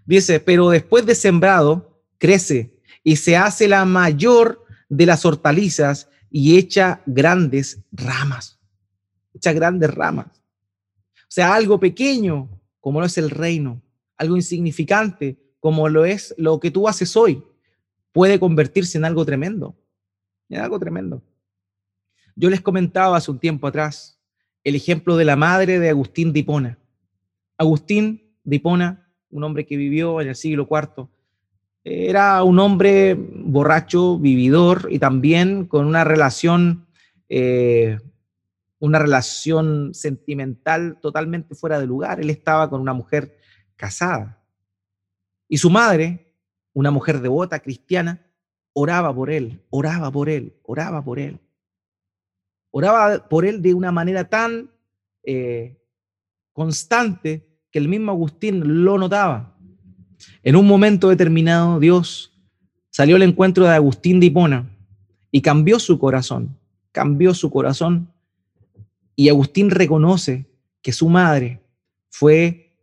[0.07, 6.57] Dice, pero después de sembrado, crece y se hace la mayor de las hortalizas y
[6.57, 8.59] echa grandes ramas.
[9.35, 10.29] Echa grandes ramas.
[10.29, 12.49] O sea, algo pequeño,
[12.81, 13.83] como lo es el reino,
[14.16, 17.45] algo insignificante, como lo es lo que tú haces hoy,
[18.12, 19.77] puede convertirse en algo tremendo.
[20.53, 21.23] En algo tremendo.
[22.37, 24.21] Yo les comentaba hace un tiempo atrás
[24.65, 26.79] el ejemplo de la madre de Agustín de Hipona.
[27.57, 31.09] Agustín de Hipona, un hombre que vivió en el siglo IV,
[31.85, 36.87] era un hombre borracho, vividor y también con una relación,
[37.31, 37.99] eh,
[38.79, 42.21] una relación sentimental totalmente fuera de lugar.
[42.21, 43.38] Él estaba con una mujer
[43.75, 44.38] casada.
[45.49, 46.35] Y su madre,
[46.75, 48.21] una mujer devota, cristiana,
[48.73, 51.39] oraba por él, oraba por él, oraba por él.
[52.71, 54.71] Oraba por él de una manera tan
[55.25, 55.77] eh,
[56.53, 59.57] constante que el mismo Agustín lo notaba.
[60.43, 62.33] En un momento determinado, Dios
[62.91, 64.71] salió al encuentro de Agustín de Hipona
[65.31, 66.59] y cambió su corazón,
[66.93, 68.13] cambió su corazón.
[69.17, 70.47] Y Agustín reconoce
[70.81, 71.61] que su madre
[72.09, 72.77] fue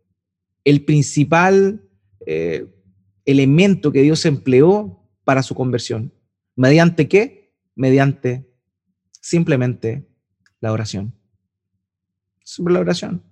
[0.64, 1.82] el principal
[2.26, 2.66] eh,
[3.24, 4.99] elemento que Dios empleó
[5.30, 6.12] para su conversión.
[6.56, 7.54] ¿Mediante qué?
[7.76, 8.50] Mediante
[9.20, 10.08] simplemente
[10.58, 11.14] la oración.
[12.42, 13.22] Sobre la oración.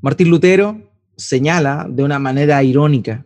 [0.00, 3.24] Martín Lutero señala de una manera irónica,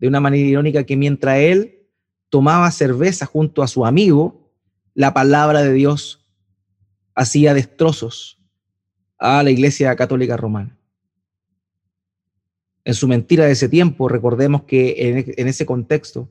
[0.00, 1.86] de una manera irónica que mientras él
[2.28, 4.50] tomaba cerveza junto a su amigo,
[4.94, 6.26] la palabra de Dios
[7.14, 8.42] hacía destrozos
[9.16, 10.75] a la Iglesia Católica Romana.
[12.86, 16.30] En su mentira de ese tiempo, recordemos que en, ese contexto,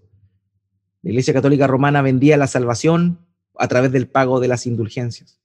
[1.01, 3.19] la Iglesia Católica Romana vendía la salvación
[3.57, 5.41] a través del pago de las indulgencias.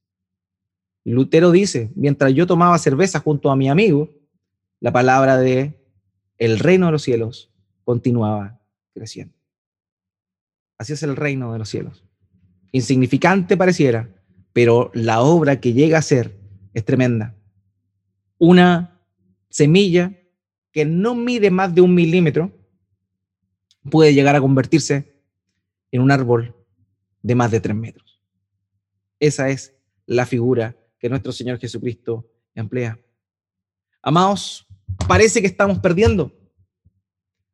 [1.02, 4.08] Lutero dice, mientras yo tomaba cerveza junto a mi amigo,
[4.78, 5.84] la palabra de
[6.38, 7.50] el reino de los cielos
[7.82, 8.60] continuaba
[8.94, 9.34] creciendo.
[10.78, 12.04] Así es el reino de los cielos.
[12.70, 14.14] Insignificante pareciera,
[14.52, 16.38] pero la obra que llega a ser
[16.72, 17.34] es tremenda.
[18.38, 19.02] Una
[19.48, 20.16] semilla
[20.72, 22.52] que no mide más de un milímetro
[23.90, 25.12] puede llegar a convertirse
[25.90, 26.54] en un árbol
[27.22, 28.20] de más de tres metros.
[29.18, 29.74] Esa es
[30.06, 32.98] la figura que nuestro Señor Jesucristo emplea.
[34.02, 34.66] Amados,
[35.08, 36.32] parece que estamos perdiendo.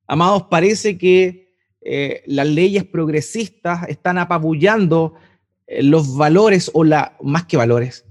[0.07, 1.47] Amados, parece que
[1.81, 5.15] eh, las leyes progresistas están apabullando
[5.67, 8.05] eh, los valores o la, más que valores,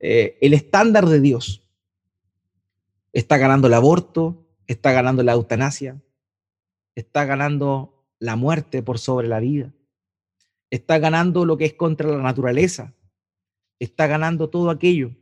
[0.00, 1.67] eh, el estándar de Dios.
[3.18, 6.00] Está ganando el aborto, está ganando la eutanasia,
[6.94, 9.74] está ganando la muerte por sobre la vida,
[10.70, 12.94] está ganando lo que es contra la naturaleza,
[13.80, 15.16] está ganando todo aquello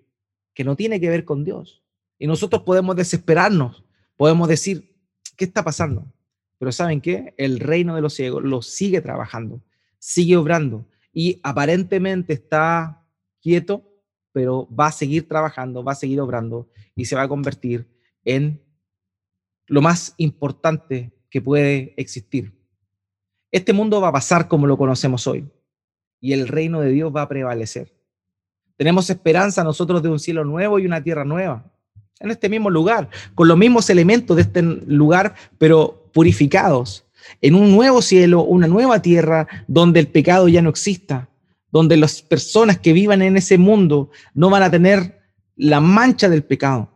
[0.52, 1.82] que no tiene que ver con Dios.
[2.18, 3.82] Y nosotros podemos desesperarnos,
[4.18, 4.94] podemos decir,
[5.34, 6.04] ¿qué está pasando?
[6.58, 7.32] Pero ¿saben qué?
[7.38, 9.62] El reino de los ciegos lo sigue trabajando,
[9.98, 13.06] sigue obrando y aparentemente está
[13.40, 13.95] quieto,
[14.36, 17.88] pero va a seguir trabajando, va a seguir obrando y se va a convertir
[18.22, 18.62] en
[19.66, 22.52] lo más importante que puede existir.
[23.50, 25.48] Este mundo va a pasar como lo conocemos hoy
[26.20, 27.94] y el reino de Dios va a prevalecer.
[28.76, 31.72] Tenemos esperanza nosotros de un cielo nuevo y una tierra nueva,
[32.20, 37.06] en este mismo lugar, con los mismos elementos de este lugar, pero purificados,
[37.40, 41.30] en un nuevo cielo, una nueva tierra, donde el pecado ya no exista,
[41.70, 45.20] donde las personas que vivan en ese mundo no van a tener
[45.56, 46.90] la mancha del pecado.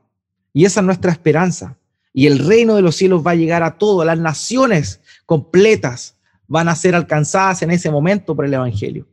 [0.52, 1.78] Y esa es nuestra esperanza.
[2.12, 6.16] Y el reino de los cielos va a llegar a todas las naciones completas
[6.50, 9.06] van a ser alcanzadas en ese momento por el Evangelio.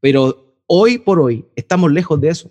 [0.00, 2.50] Pero hoy por hoy estamos lejos de eso.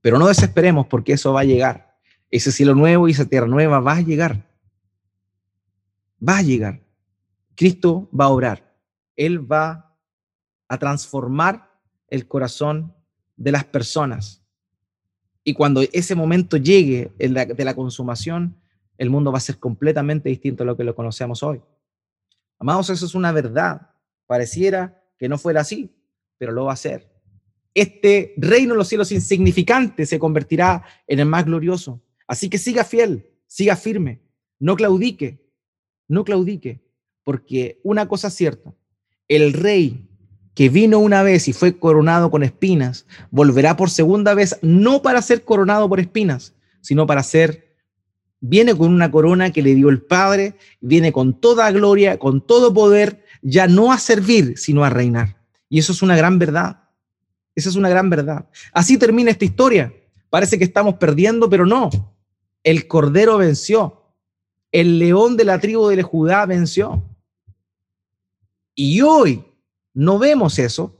[0.00, 1.98] Pero no desesperemos porque eso va a llegar.
[2.30, 4.48] Ese cielo nuevo y esa tierra nueva va a llegar.
[6.26, 6.80] Va a llegar.
[7.56, 8.76] Cristo va a obrar.
[9.16, 9.91] Él va a
[10.78, 11.70] transformar
[12.08, 12.94] el corazón
[13.36, 14.42] de las personas.
[15.44, 18.56] Y cuando ese momento llegue de la consumación,
[18.98, 21.60] el mundo va a ser completamente distinto a lo que lo conocemos hoy.
[22.58, 23.90] Amados, eso es una verdad.
[24.26, 25.92] Pareciera que no fuera así,
[26.38, 27.10] pero lo va a ser.
[27.74, 32.00] Este reino de los cielos insignificante se convertirá en el más glorioso.
[32.28, 34.22] Así que siga fiel, siga firme,
[34.60, 35.44] no claudique,
[36.06, 36.86] no claudique,
[37.24, 38.74] porque una cosa es cierta,
[39.26, 40.08] el rey
[40.54, 45.22] que vino una vez y fue coronado con espinas, volverá por segunda vez, no para
[45.22, 47.74] ser coronado por espinas, sino para ser,
[48.40, 52.74] viene con una corona que le dio el Padre, viene con toda gloria, con todo
[52.74, 55.36] poder, ya no a servir, sino a reinar.
[55.68, 56.82] Y eso es una gran verdad.
[57.54, 58.46] Esa es una gran verdad.
[58.72, 59.92] Así termina esta historia.
[60.30, 61.90] Parece que estamos perdiendo, pero no.
[62.62, 64.02] El Cordero venció.
[64.70, 67.02] El león de la tribu de Judá venció.
[68.74, 69.44] Y hoy
[69.94, 70.98] no vemos eso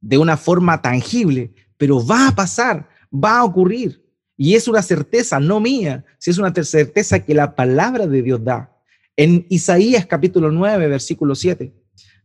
[0.00, 4.04] de una forma tangible, pero va a pasar, va a ocurrir.
[4.36, 8.42] Y es una certeza, no mía, si es una certeza que la palabra de Dios
[8.42, 8.70] da.
[9.16, 11.72] En Isaías capítulo 9, versículo 7,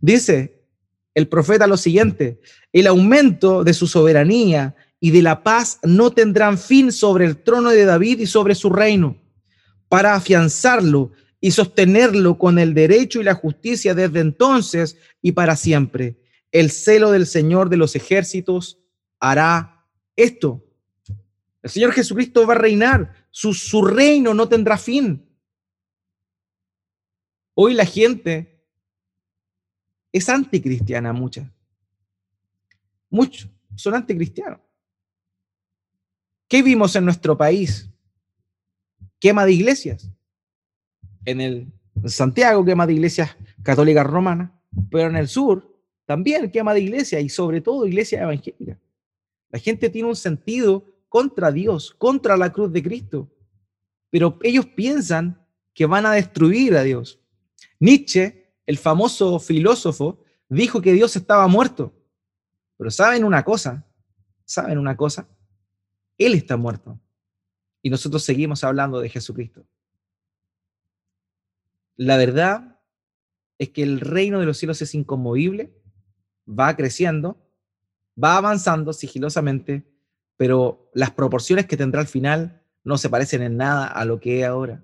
[0.02, 0.60] dice
[1.14, 2.40] el profeta lo siguiente,
[2.72, 7.70] el aumento de su soberanía y de la paz no tendrán fin sobre el trono
[7.70, 9.18] de David y sobre su reino,
[9.88, 11.12] para afianzarlo
[11.42, 16.22] y sostenerlo con el derecho y la justicia desde entonces y para siempre.
[16.52, 18.80] El celo del Señor de los ejércitos
[19.20, 19.86] hará
[20.16, 20.66] esto.
[21.62, 25.26] El Señor Jesucristo va a reinar, su, reino no tendrá fin.
[27.54, 28.64] Hoy la gente
[30.12, 31.54] es anticristiana, mucha.
[33.10, 34.60] Muchos son anticristianos.
[36.48, 37.90] ¿Qué vimos en nuestro país?
[39.20, 40.10] Quema de iglesias
[41.26, 41.68] en el
[42.06, 44.52] Santiago quema de iglesias católicas romanas,
[44.90, 45.70] pero en el sur
[46.06, 48.78] también quema de iglesias y sobre todo iglesias evangélicas.
[49.52, 53.30] La gente tiene un sentido contra Dios, contra la cruz de Cristo,
[54.10, 57.20] pero ellos piensan que van a destruir a Dios.
[57.80, 61.94] Nietzsche, el famoso filósofo, dijo que Dios estaba muerto.
[62.78, 63.86] Pero saben una cosa,
[64.46, 65.28] saben una cosa,
[66.18, 67.00] Él está muerto.
[67.82, 69.66] Y nosotros seguimos hablando de Jesucristo.
[72.00, 72.80] La verdad
[73.58, 75.76] es que el reino de los cielos es inconmovible,
[76.48, 77.46] va creciendo,
[78.18, 79.84] va avanzando sigilosamente,
[80.38, 84.40] pero las proporciones que tendrá al final no se parecen en nada a lo que
[84.40, 84.82] es ahora.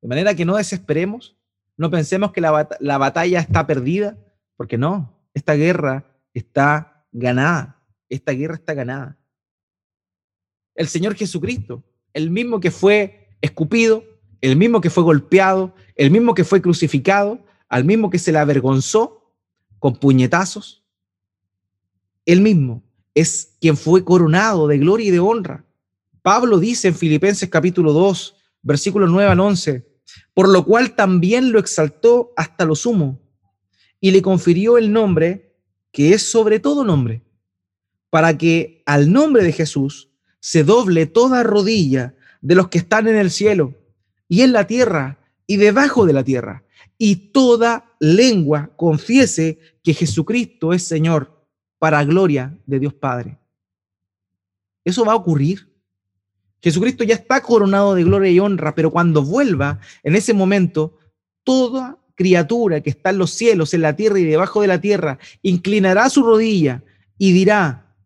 [0.00, 1.36] De manera que no desesperemos,
[1.76, 4.16] no pensemos que la, la batalla está perdida,
[4.54, 9.18] porque no, esta guerra está ganada, esta guerra está ganada.
[10.76, 11.82] El Señor Jesucristo,
[12.12, 14.04] el mismo que fue escupido,
[14.40, 18.38] el mismo que fue golpeado, el mismo que fue crucificado, al mismo que se le
[18.38, 19.34] avergonzó
[19.78, 20.84] con puñetazos,
[22.24, 22.84] el mismo
[23.14, 25.64] es quien fue coronado de gloria y de honra.
[26.22, 29.88] Pablo dice en Filipenses capítulo 2, versículos 9 al 11,
[30.34, 33.20] por lo cual también lo exaltó hasta lo sumo
[34.00, 35.56] y le confirió el nombre
[35.90, 37.24] que es sobre todo nombre,
[38.08, 43.16] para que al nombre de Jesús se doble toda rodilla de los que están en
[43.16, 43.74] el cielo
[44.28, 45.18] y en la tierra
[45.48, 46.62] y debajo de la tierra,
[46.98, 51.44] y toda lengua confiese que Jesucristo es Señor
[51.78, 53.38] para gloria de Dios Padre.
[54.84, 55.74] Eso va a ocurrir.
[56.60, 60.98] Jesucristo ya está coronado de gloria y honra, pero cuando vuelva, en ese momento,
[61.44, 65.18] toda criatura que está en los cielos, en la tierra y debajo de la tierra,
[65.40, 66.82] inclinará su rodilla
[67.16, 67.96] y dirá,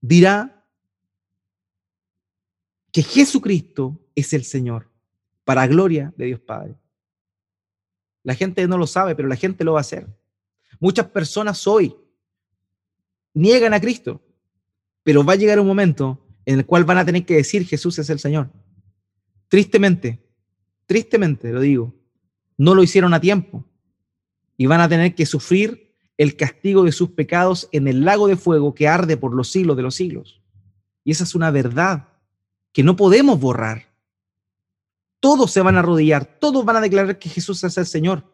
[0.00, 0.66] dirá
[2.90, 4.90] que Jesucristo es el Señor,
[5.48, 6.74] para gloria de Dios Padre.
[8.22, 10.06] La gente no lo sabe, pero la gente lo va a hacer.
[10.78, 11.96] Muchas personas hoy
[13.32, 14.20] niegan a Cristo,
[15.02, 17.98] pero va a llegar un momento en el cual van a tener que decir Jesús
[17.98, 18.50] es el Señor.
[19.48, 20.22] Tristemente,
[20.84, 21.94] tristemente lo digo,
[22.58, 23.64] no lo hicieron a tiempo
[24.58, 28.36] y van a tener que sufrir el castigo de sus pecados en el lago de
[28.36, 30.42] fuego que arde por los siglos de los siglos.
[31.04, 32.08] Y esa es una verdad
[32.70, 33.87] que no podemos borrar.
[35.20, 38.24] Todos se van a arrodillar, todos van a declarar que Jesús es el Señor.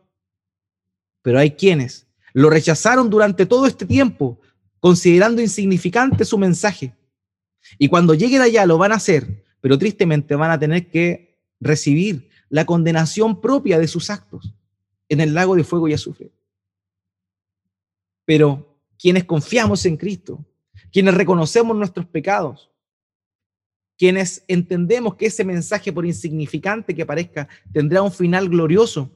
[1.22, 4.40] Pero hay quienes lo rechazaron durante todo este tiempo,
[4.80, 6.94] considerando insignificante su mensaje.
[7.78, 12.28] Y cuando lleguen allá lo van a hacer, pero tristemente van a tener que recibir
[12.50, 14.54] la condenación propia de sus actos
[15.08, 16.30] en el lago de fuego y azufre.
[18.24, 20.44] Pero quienes confiamos en Cristo,
[20.92, 22.70] quienes reconocemos nuestros pecados,
[23.96, 29.10] quienes entendemos que ese mensaje, por insignificante que parezca, tendrá un final glorioso,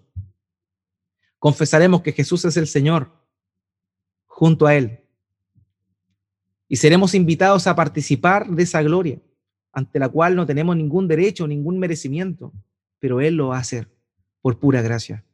[1.38, 3.12] confesaremos que Jesús es el Señor
[4.26, 5.00] junto a Él.
[6.68, 9.20] Y seremos invitados a participar de esa gloria,
[9.72, 12.52] ante la cual no tenemos ningún derecho, ningún merecimiento,
[12.98, 13.88] pero Él lo va a hacer
[14.40, 15.24] por pura gracia.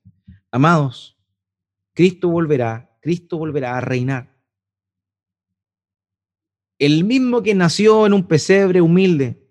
[0.50, 1.18] Amados,
[1.92, 4.33] Cristo volverá, Cristo volverá a reinar.
[6.78, 9.44] El mismo que nació en un pesebre humilde,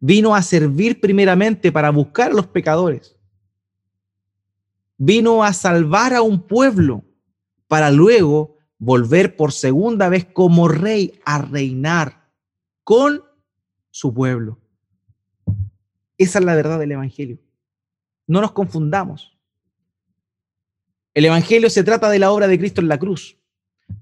[0.00, 3.16] vino a servir primeramente para buscar a los pecadores.
[4.96, 7.04] Vino a salvar a un pueblo
[7.68, 12.28] para luego volver por segunda vez como rey a reinar
[12.82, 13.22] con
[13.90, 14.58] su pueblo.
[16.18, 17.38] Esa es la verdad del Evangelio.
[18.26, 19.36] No nos confundamos.
[21.14, 23.36] El Evangelio se trata de la obra de Cristo en la cruz,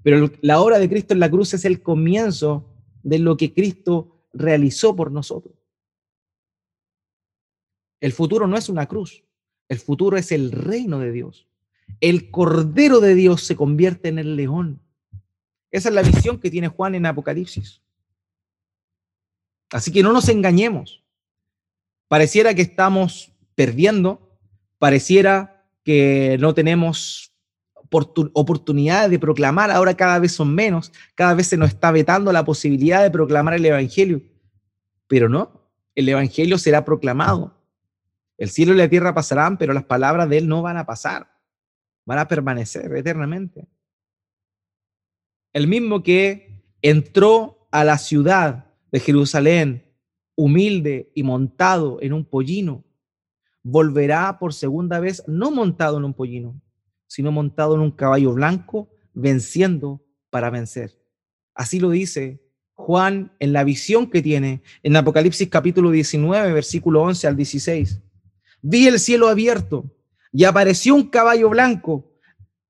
[0.03, 2.65] pero la obra de Cristo en la cruz es el comienzo
[3.03, 5.55] de lo que Cristo realizó por nosotros.
[7.99, 9.23] El futuro no es una cruz,
[9.67, 11.47] el futuro es el reino de Dios.
[12.01, 14.81] El Cordero de Dios se convierte en el león.
[15.71, 17.81] Esa es la visión que tiene Juan en Apocalipsis.
[19.71, 21.03] Así que no nos engañemos.
[22.07, 24.39] Pareciera que estamos perdiendo,
[24.79, 27.33] pareciera que no tenemos
[27.91, 32.45] oportunidad de proclamar, ahora cada vez son menos, cada vez se nos está vetando la
[32.45, 34.21] posibilidad de proclamar el Evangelio.
[35.07, 35.59] Pero no,
[35.95, 37.55] el Evangelio será proclamado.
[38.37, 41.29] El cielo y la tierra pasarán, pero las palabras de Él no van a pasar,
[42.05, 43.67] van a permanecer eternamente.
[45.51, 49.83] El mismo que entró a la ciudad de Jerusalén
[50.35, 52.85] humilde y montado en un pollino,
[53.61, 56.61] volverá por segunda vez, no montado en un pollino,
[57.09, 60.95] sino montado en un caballo blanco, venciendo para vencer.
[61.55, 62.39] Así lo dice
[62.75, 67.99] Juan en la visión que tiene en Apocalipsis capítulo 19, versículo 11 al 16.
[68.61, 69.83] Vi el cielo abierto
[70.31, 72.05] y apareció un caballo blanco.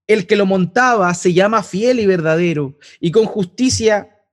[0.08, 4.24] El que lo montaba se llama fiel y verdadero y con justicia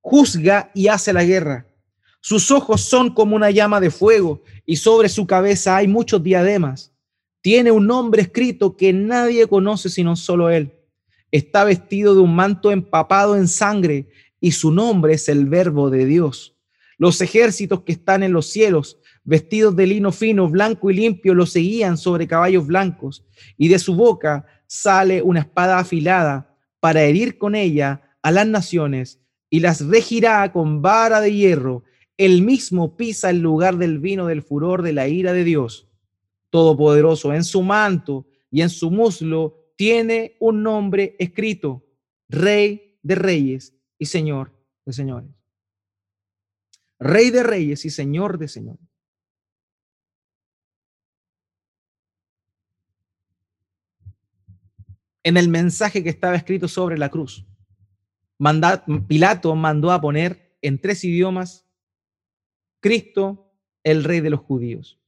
[0.00, 1.66] juzga y hace la guerra.
[2.20, 6.92] Sus ojos son como una llama de fuego y sobre su cabeza hay muchos diademas.
[7.46, 10.72] Tiene un nombre escrito que nadie conoce sino solo él.
[11.30, 14.08] Está vestido de un manto empapado en sangre
[14.40, 16.56] y su nombre es el verbo de Dios.
[16.98, 21.46] Los ejércitos que están en los cielos, vestidos de lino fino, blanco y limpio, lo
[21.46, 23.24] seguían sobre caballos blancos
[23.56, 29.20] y de su boca sale una espada afilada para herir con ella a las naciones
[29.50, 31.84] y las regirá con vara de hierro
[32.16, 35.85] él mismo pisa el lugar del vino del furor de la ira de Dios.
[36.50, 41.84] Todopoderoso, en su manto y en su muslo tiene un nombre escrito,
[42.28, 44.52] Rey de Reyes y Señor
[44.84, 45.30] de Señores.
[46.98, 48.80] Rey de Reyes y Señor de Señores.
[55.22, 57.44] En el mensaje que estaba escrito sobre la cruz,
[59.08, 61.66] Pilato mandó a poner en tres idiomas
[62.80, 65.00] Cristo, el rey de los judíos.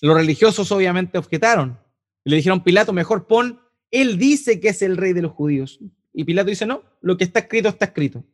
[0.00, 1.78] Los religiosos obviamente objetaron
[2.24, 5.80] y le dijeron, Pilato, mejor pon, él dice que es el rey de los judíos.
[6.12, 8.24] Y Pilato dice, no, lo que está escrito está escrito.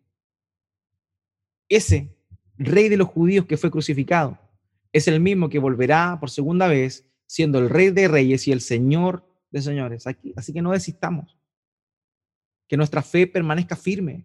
[1.68, 2.16] Ese
[2.56, 4.38] rey de los judíos que fue crucificado
[4.92, 8.60] es el mismo que volverá por segunda vez siendo el rey de reyes y el
[8.60, 10.06] señor de señores.
[10.06, 11.36] Aquí, así que no desistamos.
[12.68, 14.24] Que nuestra fe permanezca firme.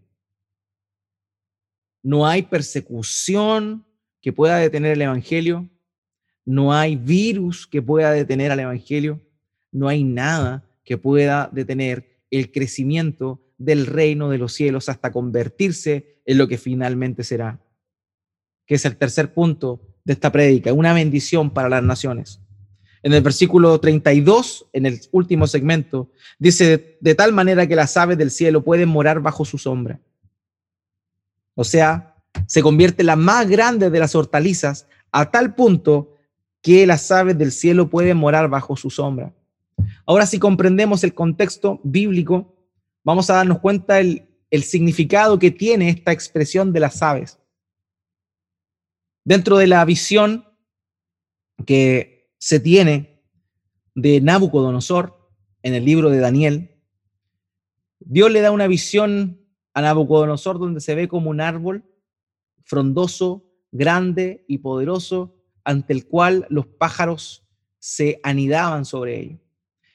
[2.04, 3.86] No hay persecución
[4.22, 5.70] que pueda detener el Evangelio.
[6.52, 9.22] No hay virus que pueda detener al Evangelio.
[9.72, 16.22] No hay nada que pueda detener el crecimiento del reino de los cielos hasta convertirse
[16.26, 17.62] en lo que finalmente será.
[18.66, 22.42] Que es el tercer punto de esta prédica, una bendición para las naciones.
[23.02, 28.18] En el versículo 32, en el último segmento, dice, de tal manera que las aves
[28.18, 30.02] del cielo pueden morar bajo su sombra.
[31.56, 36.11] O sea, se convierte la más grande de las hortalizas a tal punto
[36.62, 39.34] que las aves del cielo pueden morar bajo su sombra.
[40.06, 42.56] Ahora, si comprendemos el contexto bíblico,
[43.04, 44.28] vamos a darnos cuenta el,
[44.64, 47.40] significado que tiene esta expresión de las aves.
[49.24, 50.46] Dentro de la visión
[51.66, 53.24] que se tiene
[53.96, 55.32] de Nabucodonosor
[55.64, 56.72] en el libro de Daniel,
[58.00, 59.40] Dios le da una visión
[59.74, 61.86] a Nabucodonosor donde se ve como un árbol
[62.66, 67.46] frondoso, grande y poderoso, ante el cual los pájaros
[67.80, 69.40] se anidaban sobre él.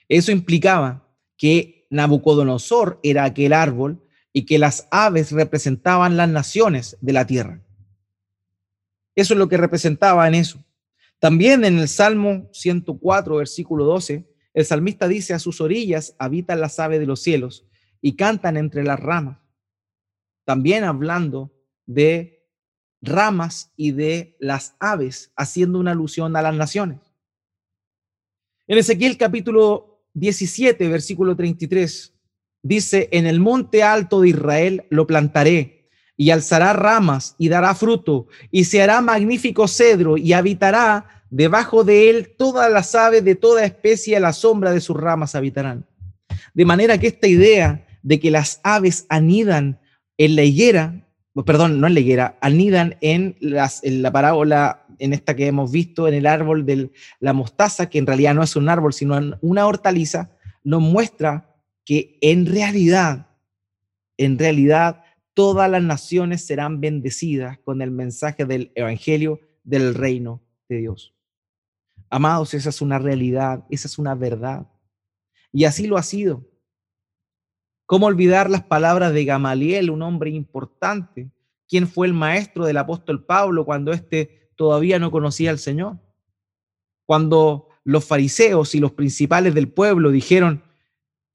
[0.09, 4.03] Eso implicaba que Nabucodonosor era aquel árbol
[4.33, 7.63] y que las aves representaban las naciones de la tierra.
[9.15, 10.63] Eso es lo que representaba en eso.
[11.19, 16.79] También en el Salmo 104, versículo 12, el salmista dice, a sus orillas habitan las
[16.79, 17.67] aves de los cielos
[18.01, 19.39] y cantan entre las ramas.
[20.45, 21.53] También hablando
[21.87, 22.36] de
[23.03, 27.01] ramas y de las aves, haciendo una alusión a las naciones.
[28.67, 32.15] En Ezequiel capítulo 17, versículo 33,
[32.63, 38.27] dice, en el monte alto de Israel lo plantaré y alzará ramas y dará fruto
[38.51, 43.65] y se hará magnífico cedro y habitará debajo de él todas las aves de toda
[43.65, 45.87] especie a la sombra de sus ramas habitarán.
[46.55, 49.81] De manera que esta idea de que las aves anidan
[50.17, 51.06] en la higuera,
[51.45, 55.71] perdón, no en la higuera, anidan en, las, en la parábola en esta que hemos
[55.71, 59.19] visto, en el árbol de la mostaza, que en realidad no es un árbol, sino
[59.43, 60.31] una hortaliza,
[60.65, 63.27] nos muestra que en realidad,
[64.17, 70.79] en realidad, todas las naciones serán bendecidas con el mensaje del Evangelio del reino de
[70.79, 71.15] Dios.
[72.09, 74.67] Amados, esa es una realidad, esa es una verdad.
[75.53, 76.45] Y así lo ha sido.
[77.87, 81.31] ¿Cómo olvidar las palabras de Gamaliel, un hombre importante,
[81.69, 85.99] quien fue el maestro del apóstol Pablo cuando éste todavía no conocía al Señor.
[87.05, 90.65] Cuando los fariseos y los principales del pueblo dijeron,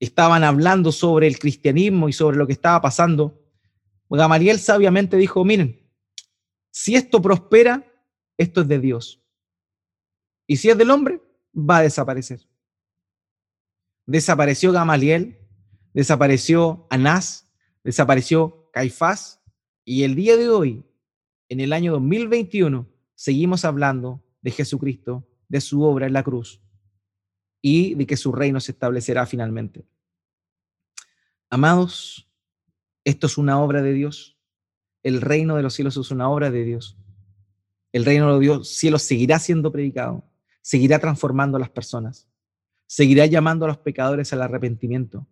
[0.00, 3.38] estaban hablando sobre el cristianismo y sobre lo que estaba pasando,
[4.10, 5.80] Gamaliel sabiamente dijo, miren,
[6.70, 7.86] si esto prospera,
[8.36, 9.22] esto es de Dios.
[10.46, 11.22] Y si es del hombre,
[11.54, 12.40] va a desaparecer.
[14.04, 15.38] Desapareció Gamaliel,
[15.94, 17.50] desapareció Anás,
[17.84, 19.40] desapareció Caifás,
[19.84, 20.84] y el día de hoy,
[21.48, 26.62] en el año 2021, seguimos hablando de Jesucristo, de su obra en la cruz
[27.60, 29.86] y de que su reino se establecerá finalmente.
[31.50, 32.28] Amados,
[33.04, 34.38] esto es una obra de Dios.
[35.02, 36.96] El reino de los cielos es una obra de Dios.
[37.92, 40.24] El reino de los cielos seguirá siendo predicado,
[40.62, 42.28] seguirá transformando a las personas,
[42.86, 45.26] seguirá llamando a los pecadores al arrepentimiento.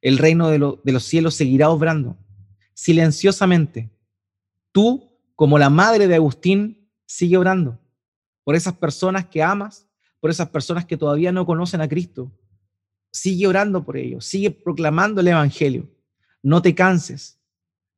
[0.00, 2.16] El reino de, los cielos seguirá obrando
[2.74, 3.90] silenciosamente.
[4.70, 7.80] Tú, como la madre de Agustín, sigue orando
[8.44, 9.88] por esas personas que amas,
[10.20, 12.30] por esas personas que todavía no conocen a Cristo.
[13.10, 15.88] Sigue orando por ellos, sigue proclamando el Evangelio.
[16.42, 17.40] No te canses,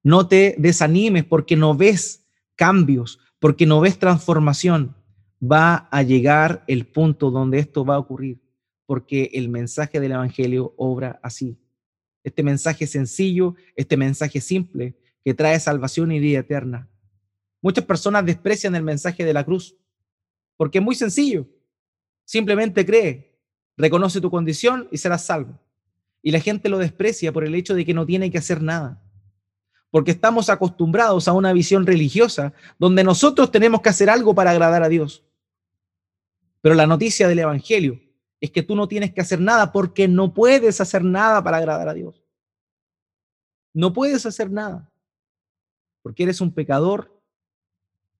[0.02, 2.24] no te desanimes porque no ves
[2.54, 4.94] cambios, porque no ves transformación.
[5.40, 8.40] Va a llegar el punto donde esto va a ocurrir,
[8.86, 11.58] porque el mensaje del Evangelio obra así.
[12.28, 16.88] Este mensaje sencillo, este mensaje simple que trae salvación y vida eterna,
[17.60, 19.74] Muchas personas desprecian el mensaje de la cruz
[20.56, 21.46] porque es muy sencillo.
[22.24, 23.36] Simplemente cree,
[23.76, 25.58] reconoce tu condición y serás salvo.
[26.22, 29.02] Y la gente lo desprecia por el hecho de que no tiene que hacer nada.
[29.90, 34.82] Porque estamos acostumbrados a una visión religiosa donde nosotros tenemos que hacer algo para agradar
[34.82, 35.24] a Dios.
[36.60, 38.00] Pero la noticia del Evangelio
[38.40, 41.88] es que tú no tienes que hacer nada porque no puedes hacer nada para agradar
[41.88, 42.22] a Dios.
[43.74, 44.90] No puedes hacer nada
[46.02, 47.18] porque eres un pecador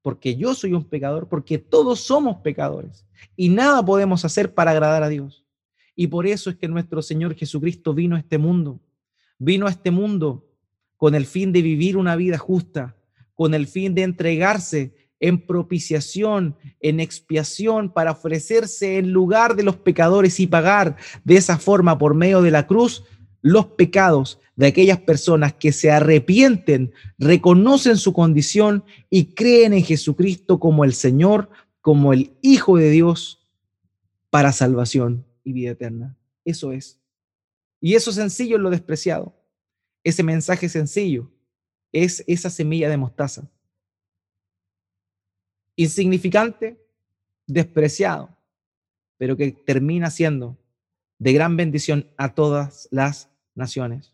[0.02, 3.06] porque yo soy un pecador, porque todos somos pecadores
[3.36, 5.44] y nada podemos hacer para agradar a Dios.
[5.94, 8.80] Y por eso es que nuestro Señor Jesucristo vino a este mundo,
[9.38, 10.48] vino a este mundo
[10.96, 12.96] con el fin de vivir una vida justa,
[13.34, 19.76] con el fin de entregarse en propiciación, en expiación, para ofrecerse en lugar de los
[19.76, 23.04] pecadores y pagar de esa forma por medio de la cruz
[23.42, 30.58] los pecados de aquellas personas que se arrepienten, reconocen su condición y creen en Jesucristo
[30.58, 31.48] como el Señor,
[31.80, 33.46] como el Hijo de Dios
[34.30, 36.16] para salvación y vida eterna.
[36.44, 36.98] Eso es.
[37.80, 39.34] Y eso sencillo es lo despreciado.
[40.02, 41.30] Ese mensaje sencillo
[41.92, 43.48] es esa semilla de mostaza.
[45.78, 46.78] Insignificante,
[47.46, 48.36] despreciado,
[49.16, 50.58] pero que termina siendo
[51.18, 54.12] de gran bendición a todas las naciones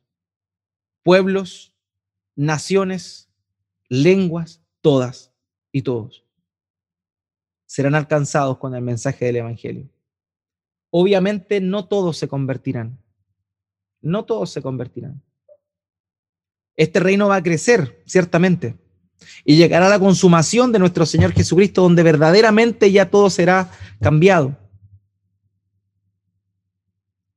[1.05, 1.73] pueblos,
[2.35, 3.29] naciones,
[3.89, 5.31] lenguas, todas
[5.71, 6.25] y todos.
[7.67, 9.89] serán alcanzados con el mensaje del Evangelio.
[10.91, 12.97] Obviamente no todos se convertirán.
[14.01, 15.21] No todos se convertirán.
[16.77, 18.77] Este reino va a crecer, ciertamente,
[19.45, 24.57] y llegará la consumación de nuestro Señor Jesucristo, donde verdaderamente ya todo será cambiado.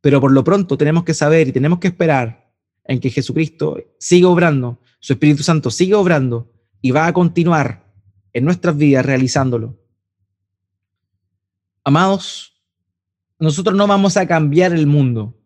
[0.02, 2.52] Pero por lo pronto tenemos que saber y tenemos que esperar
[2.86, 6.52] en que Jesucristo siga obrando, su Espíritu Santo sigue obrando
[6.82, 7.92] y va a continuar
[8.34, 9.78] en nuestras vidas realizándolo.
[11.84, 12.54] Amados,
[13.40, 15.38] nosotros no vamos a cambiar el mundo.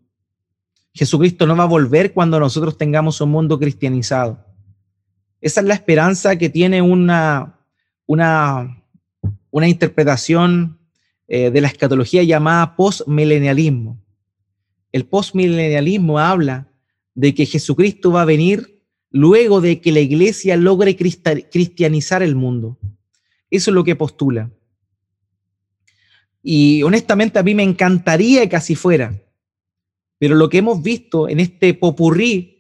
[0.94, 4.51] Jesucristo no va a volver cuando nosotros tengamos un mundo cristianizado.
[5.42, 7.60] Esa es la esperanza que tiene una,
[8.06, 8.84] una,
[9.50, 10.80] una interpretación
[11.28, 14.00] eh, de la escatología llamada postmilenialismo.
[14.92, 16.68] El postmilenialismo habla
[17.16, 22.78] de que Jesucristo va a venir luego de que la iglesia logre cristianizar el mundo.
[23.50, 24.52] Eso es lo que postula.
[26.44, 29.22] Y honestamente a mí me encantaría que así fuera.
[30.18, 32.60] Pero lo que hemos visto en este popurrí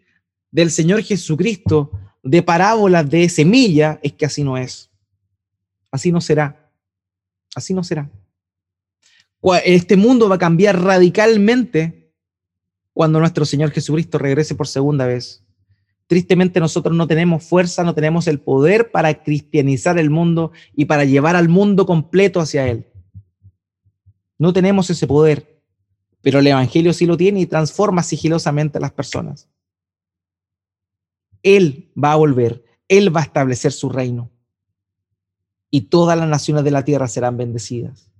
[0.49, 1.91] del Señor Jesucristo
[2.23, 4.89] de parábolas de semilla es que así no es.
[5.91, 6.71] Así no será.
[7.55, 8.09] Así no será.
[9.65, 12.13] Este mundo va a cambiar radicalmente
[12.93, 15.43] cuando nuestro Señor Jesucristo regrese por segunda vez.
[16.07, 21.05] Tristemente nosotros no tenemos fuerza, no tenemos el poder para cristianizar el mundo y para
[21.05, 22.85] llevar al mundo completo hacia Él.
[24.37, 25.61] No tenemos ese poder,
[26.21, 29.47] pero el Evangelio sí lo tiene y transforma sigilosamente a las personas.
[31.43, 34.29] Él va a volver, Él va a establecer su reino.
[35.69, 38.11] Y todas las naciones de la tierra serán bendecidas.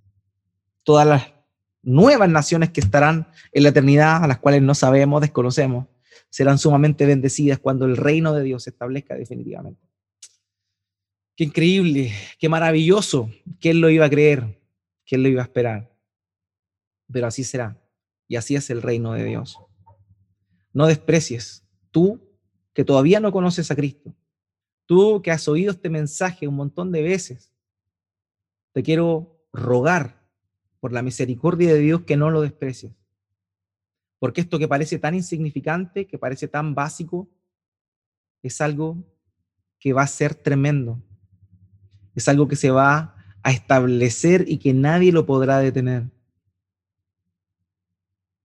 [0.83, 1.33] Todas las
[1.83, 5.87] nuevas naciones que estarán en la eternidad, a las cuales no sabemos, desconocemos,
[6.29, 9.81] serán sumamente bendecidas cuando el reino de Dios se establezca definitivamente.
[11.35, 13.29] Qué increíble, qué maravilloso.
[13.59, 14.59] ¿Quién lo iba a creer?
[15.05, 15.91] ¿Quién lo iba a esperar?
[17.11, 17.81] Pero así será.
[18.27, 19.57] Y así es el reino de Dios.
[20.73, 22.30] No desprecies tú
[22.73, 24.13] que todavía no conoces a Cristo,
[24.85, 27.51] tú que has oído este mensaje un montón de veces,
[28.73, 30.21] te quiero rogar
[30.79, 32.93] por la misericordia de Dios que no lo desprecies.
[34.19, 37.29] Porque esto que parece tan insignificante, que parece tan básico,
[38.43, 39.03] es algo
[39.79, 41.01] que va a ser tremendo.
[42.15, 46.09] Es algo que se va a establecer y que nadie lo podrá detener.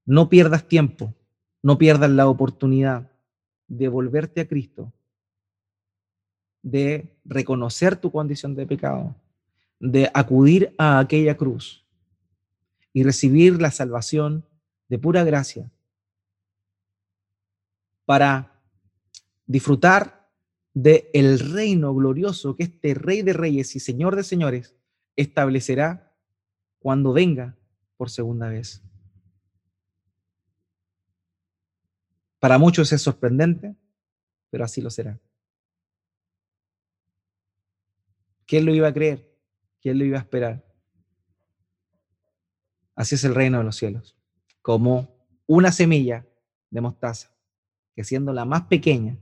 [0.04, 1.14] No pierdas tiempo,
[1.62, 3.10] no pierdas la oportunidad
[3.68, 4.92] de volverte a Cristo,
[6.62, 9.14] de reconocer tu condición de pecado,
[9.78, 11.84] de acudir a aquella cruz
[12.92, 14.44] y recibir la salvación
[14.88, 15.70] de pura gracia
[18.04, 18.62] para
[19.46, 20.30] disfrutar
[20.72, 24.74] de el reino glorioso que este Rey de Reyes y Señor de Señores
[25.16, 26.12] establecerá
[26.78, 27.56] cuando venga
[27.96, 28.85] por segunda vez.
[32.46, 33.74] Para muchos es sorprendente,
[34.50, 35.18] pero así lo será.
[38.46, 39.28] ¿Quién lo iba a creer?
[39.80, 40.64] ¿Quién lo iba a esperar?
[42.94, 44.16] Así es el reino de los cielos,
[44.62, 46.24] como una semilla
[46.70, 47.34] de mostaza,
[47.96, 49.18] que siendo la más pequeña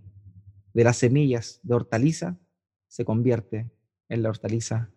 [0.74, 2.36] de las semillas de hortaliza,
[2.88, 3.70] se convierte
[4.10, 4.90] en la hortaliza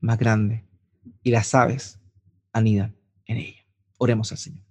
[0.00, 0.64] más grande
[1.22, 2.00] y las aves
[2.54, 2.96] anidan
[3.26, 3.66] en ella.
[3.98, 4.65] Oremos al Señor.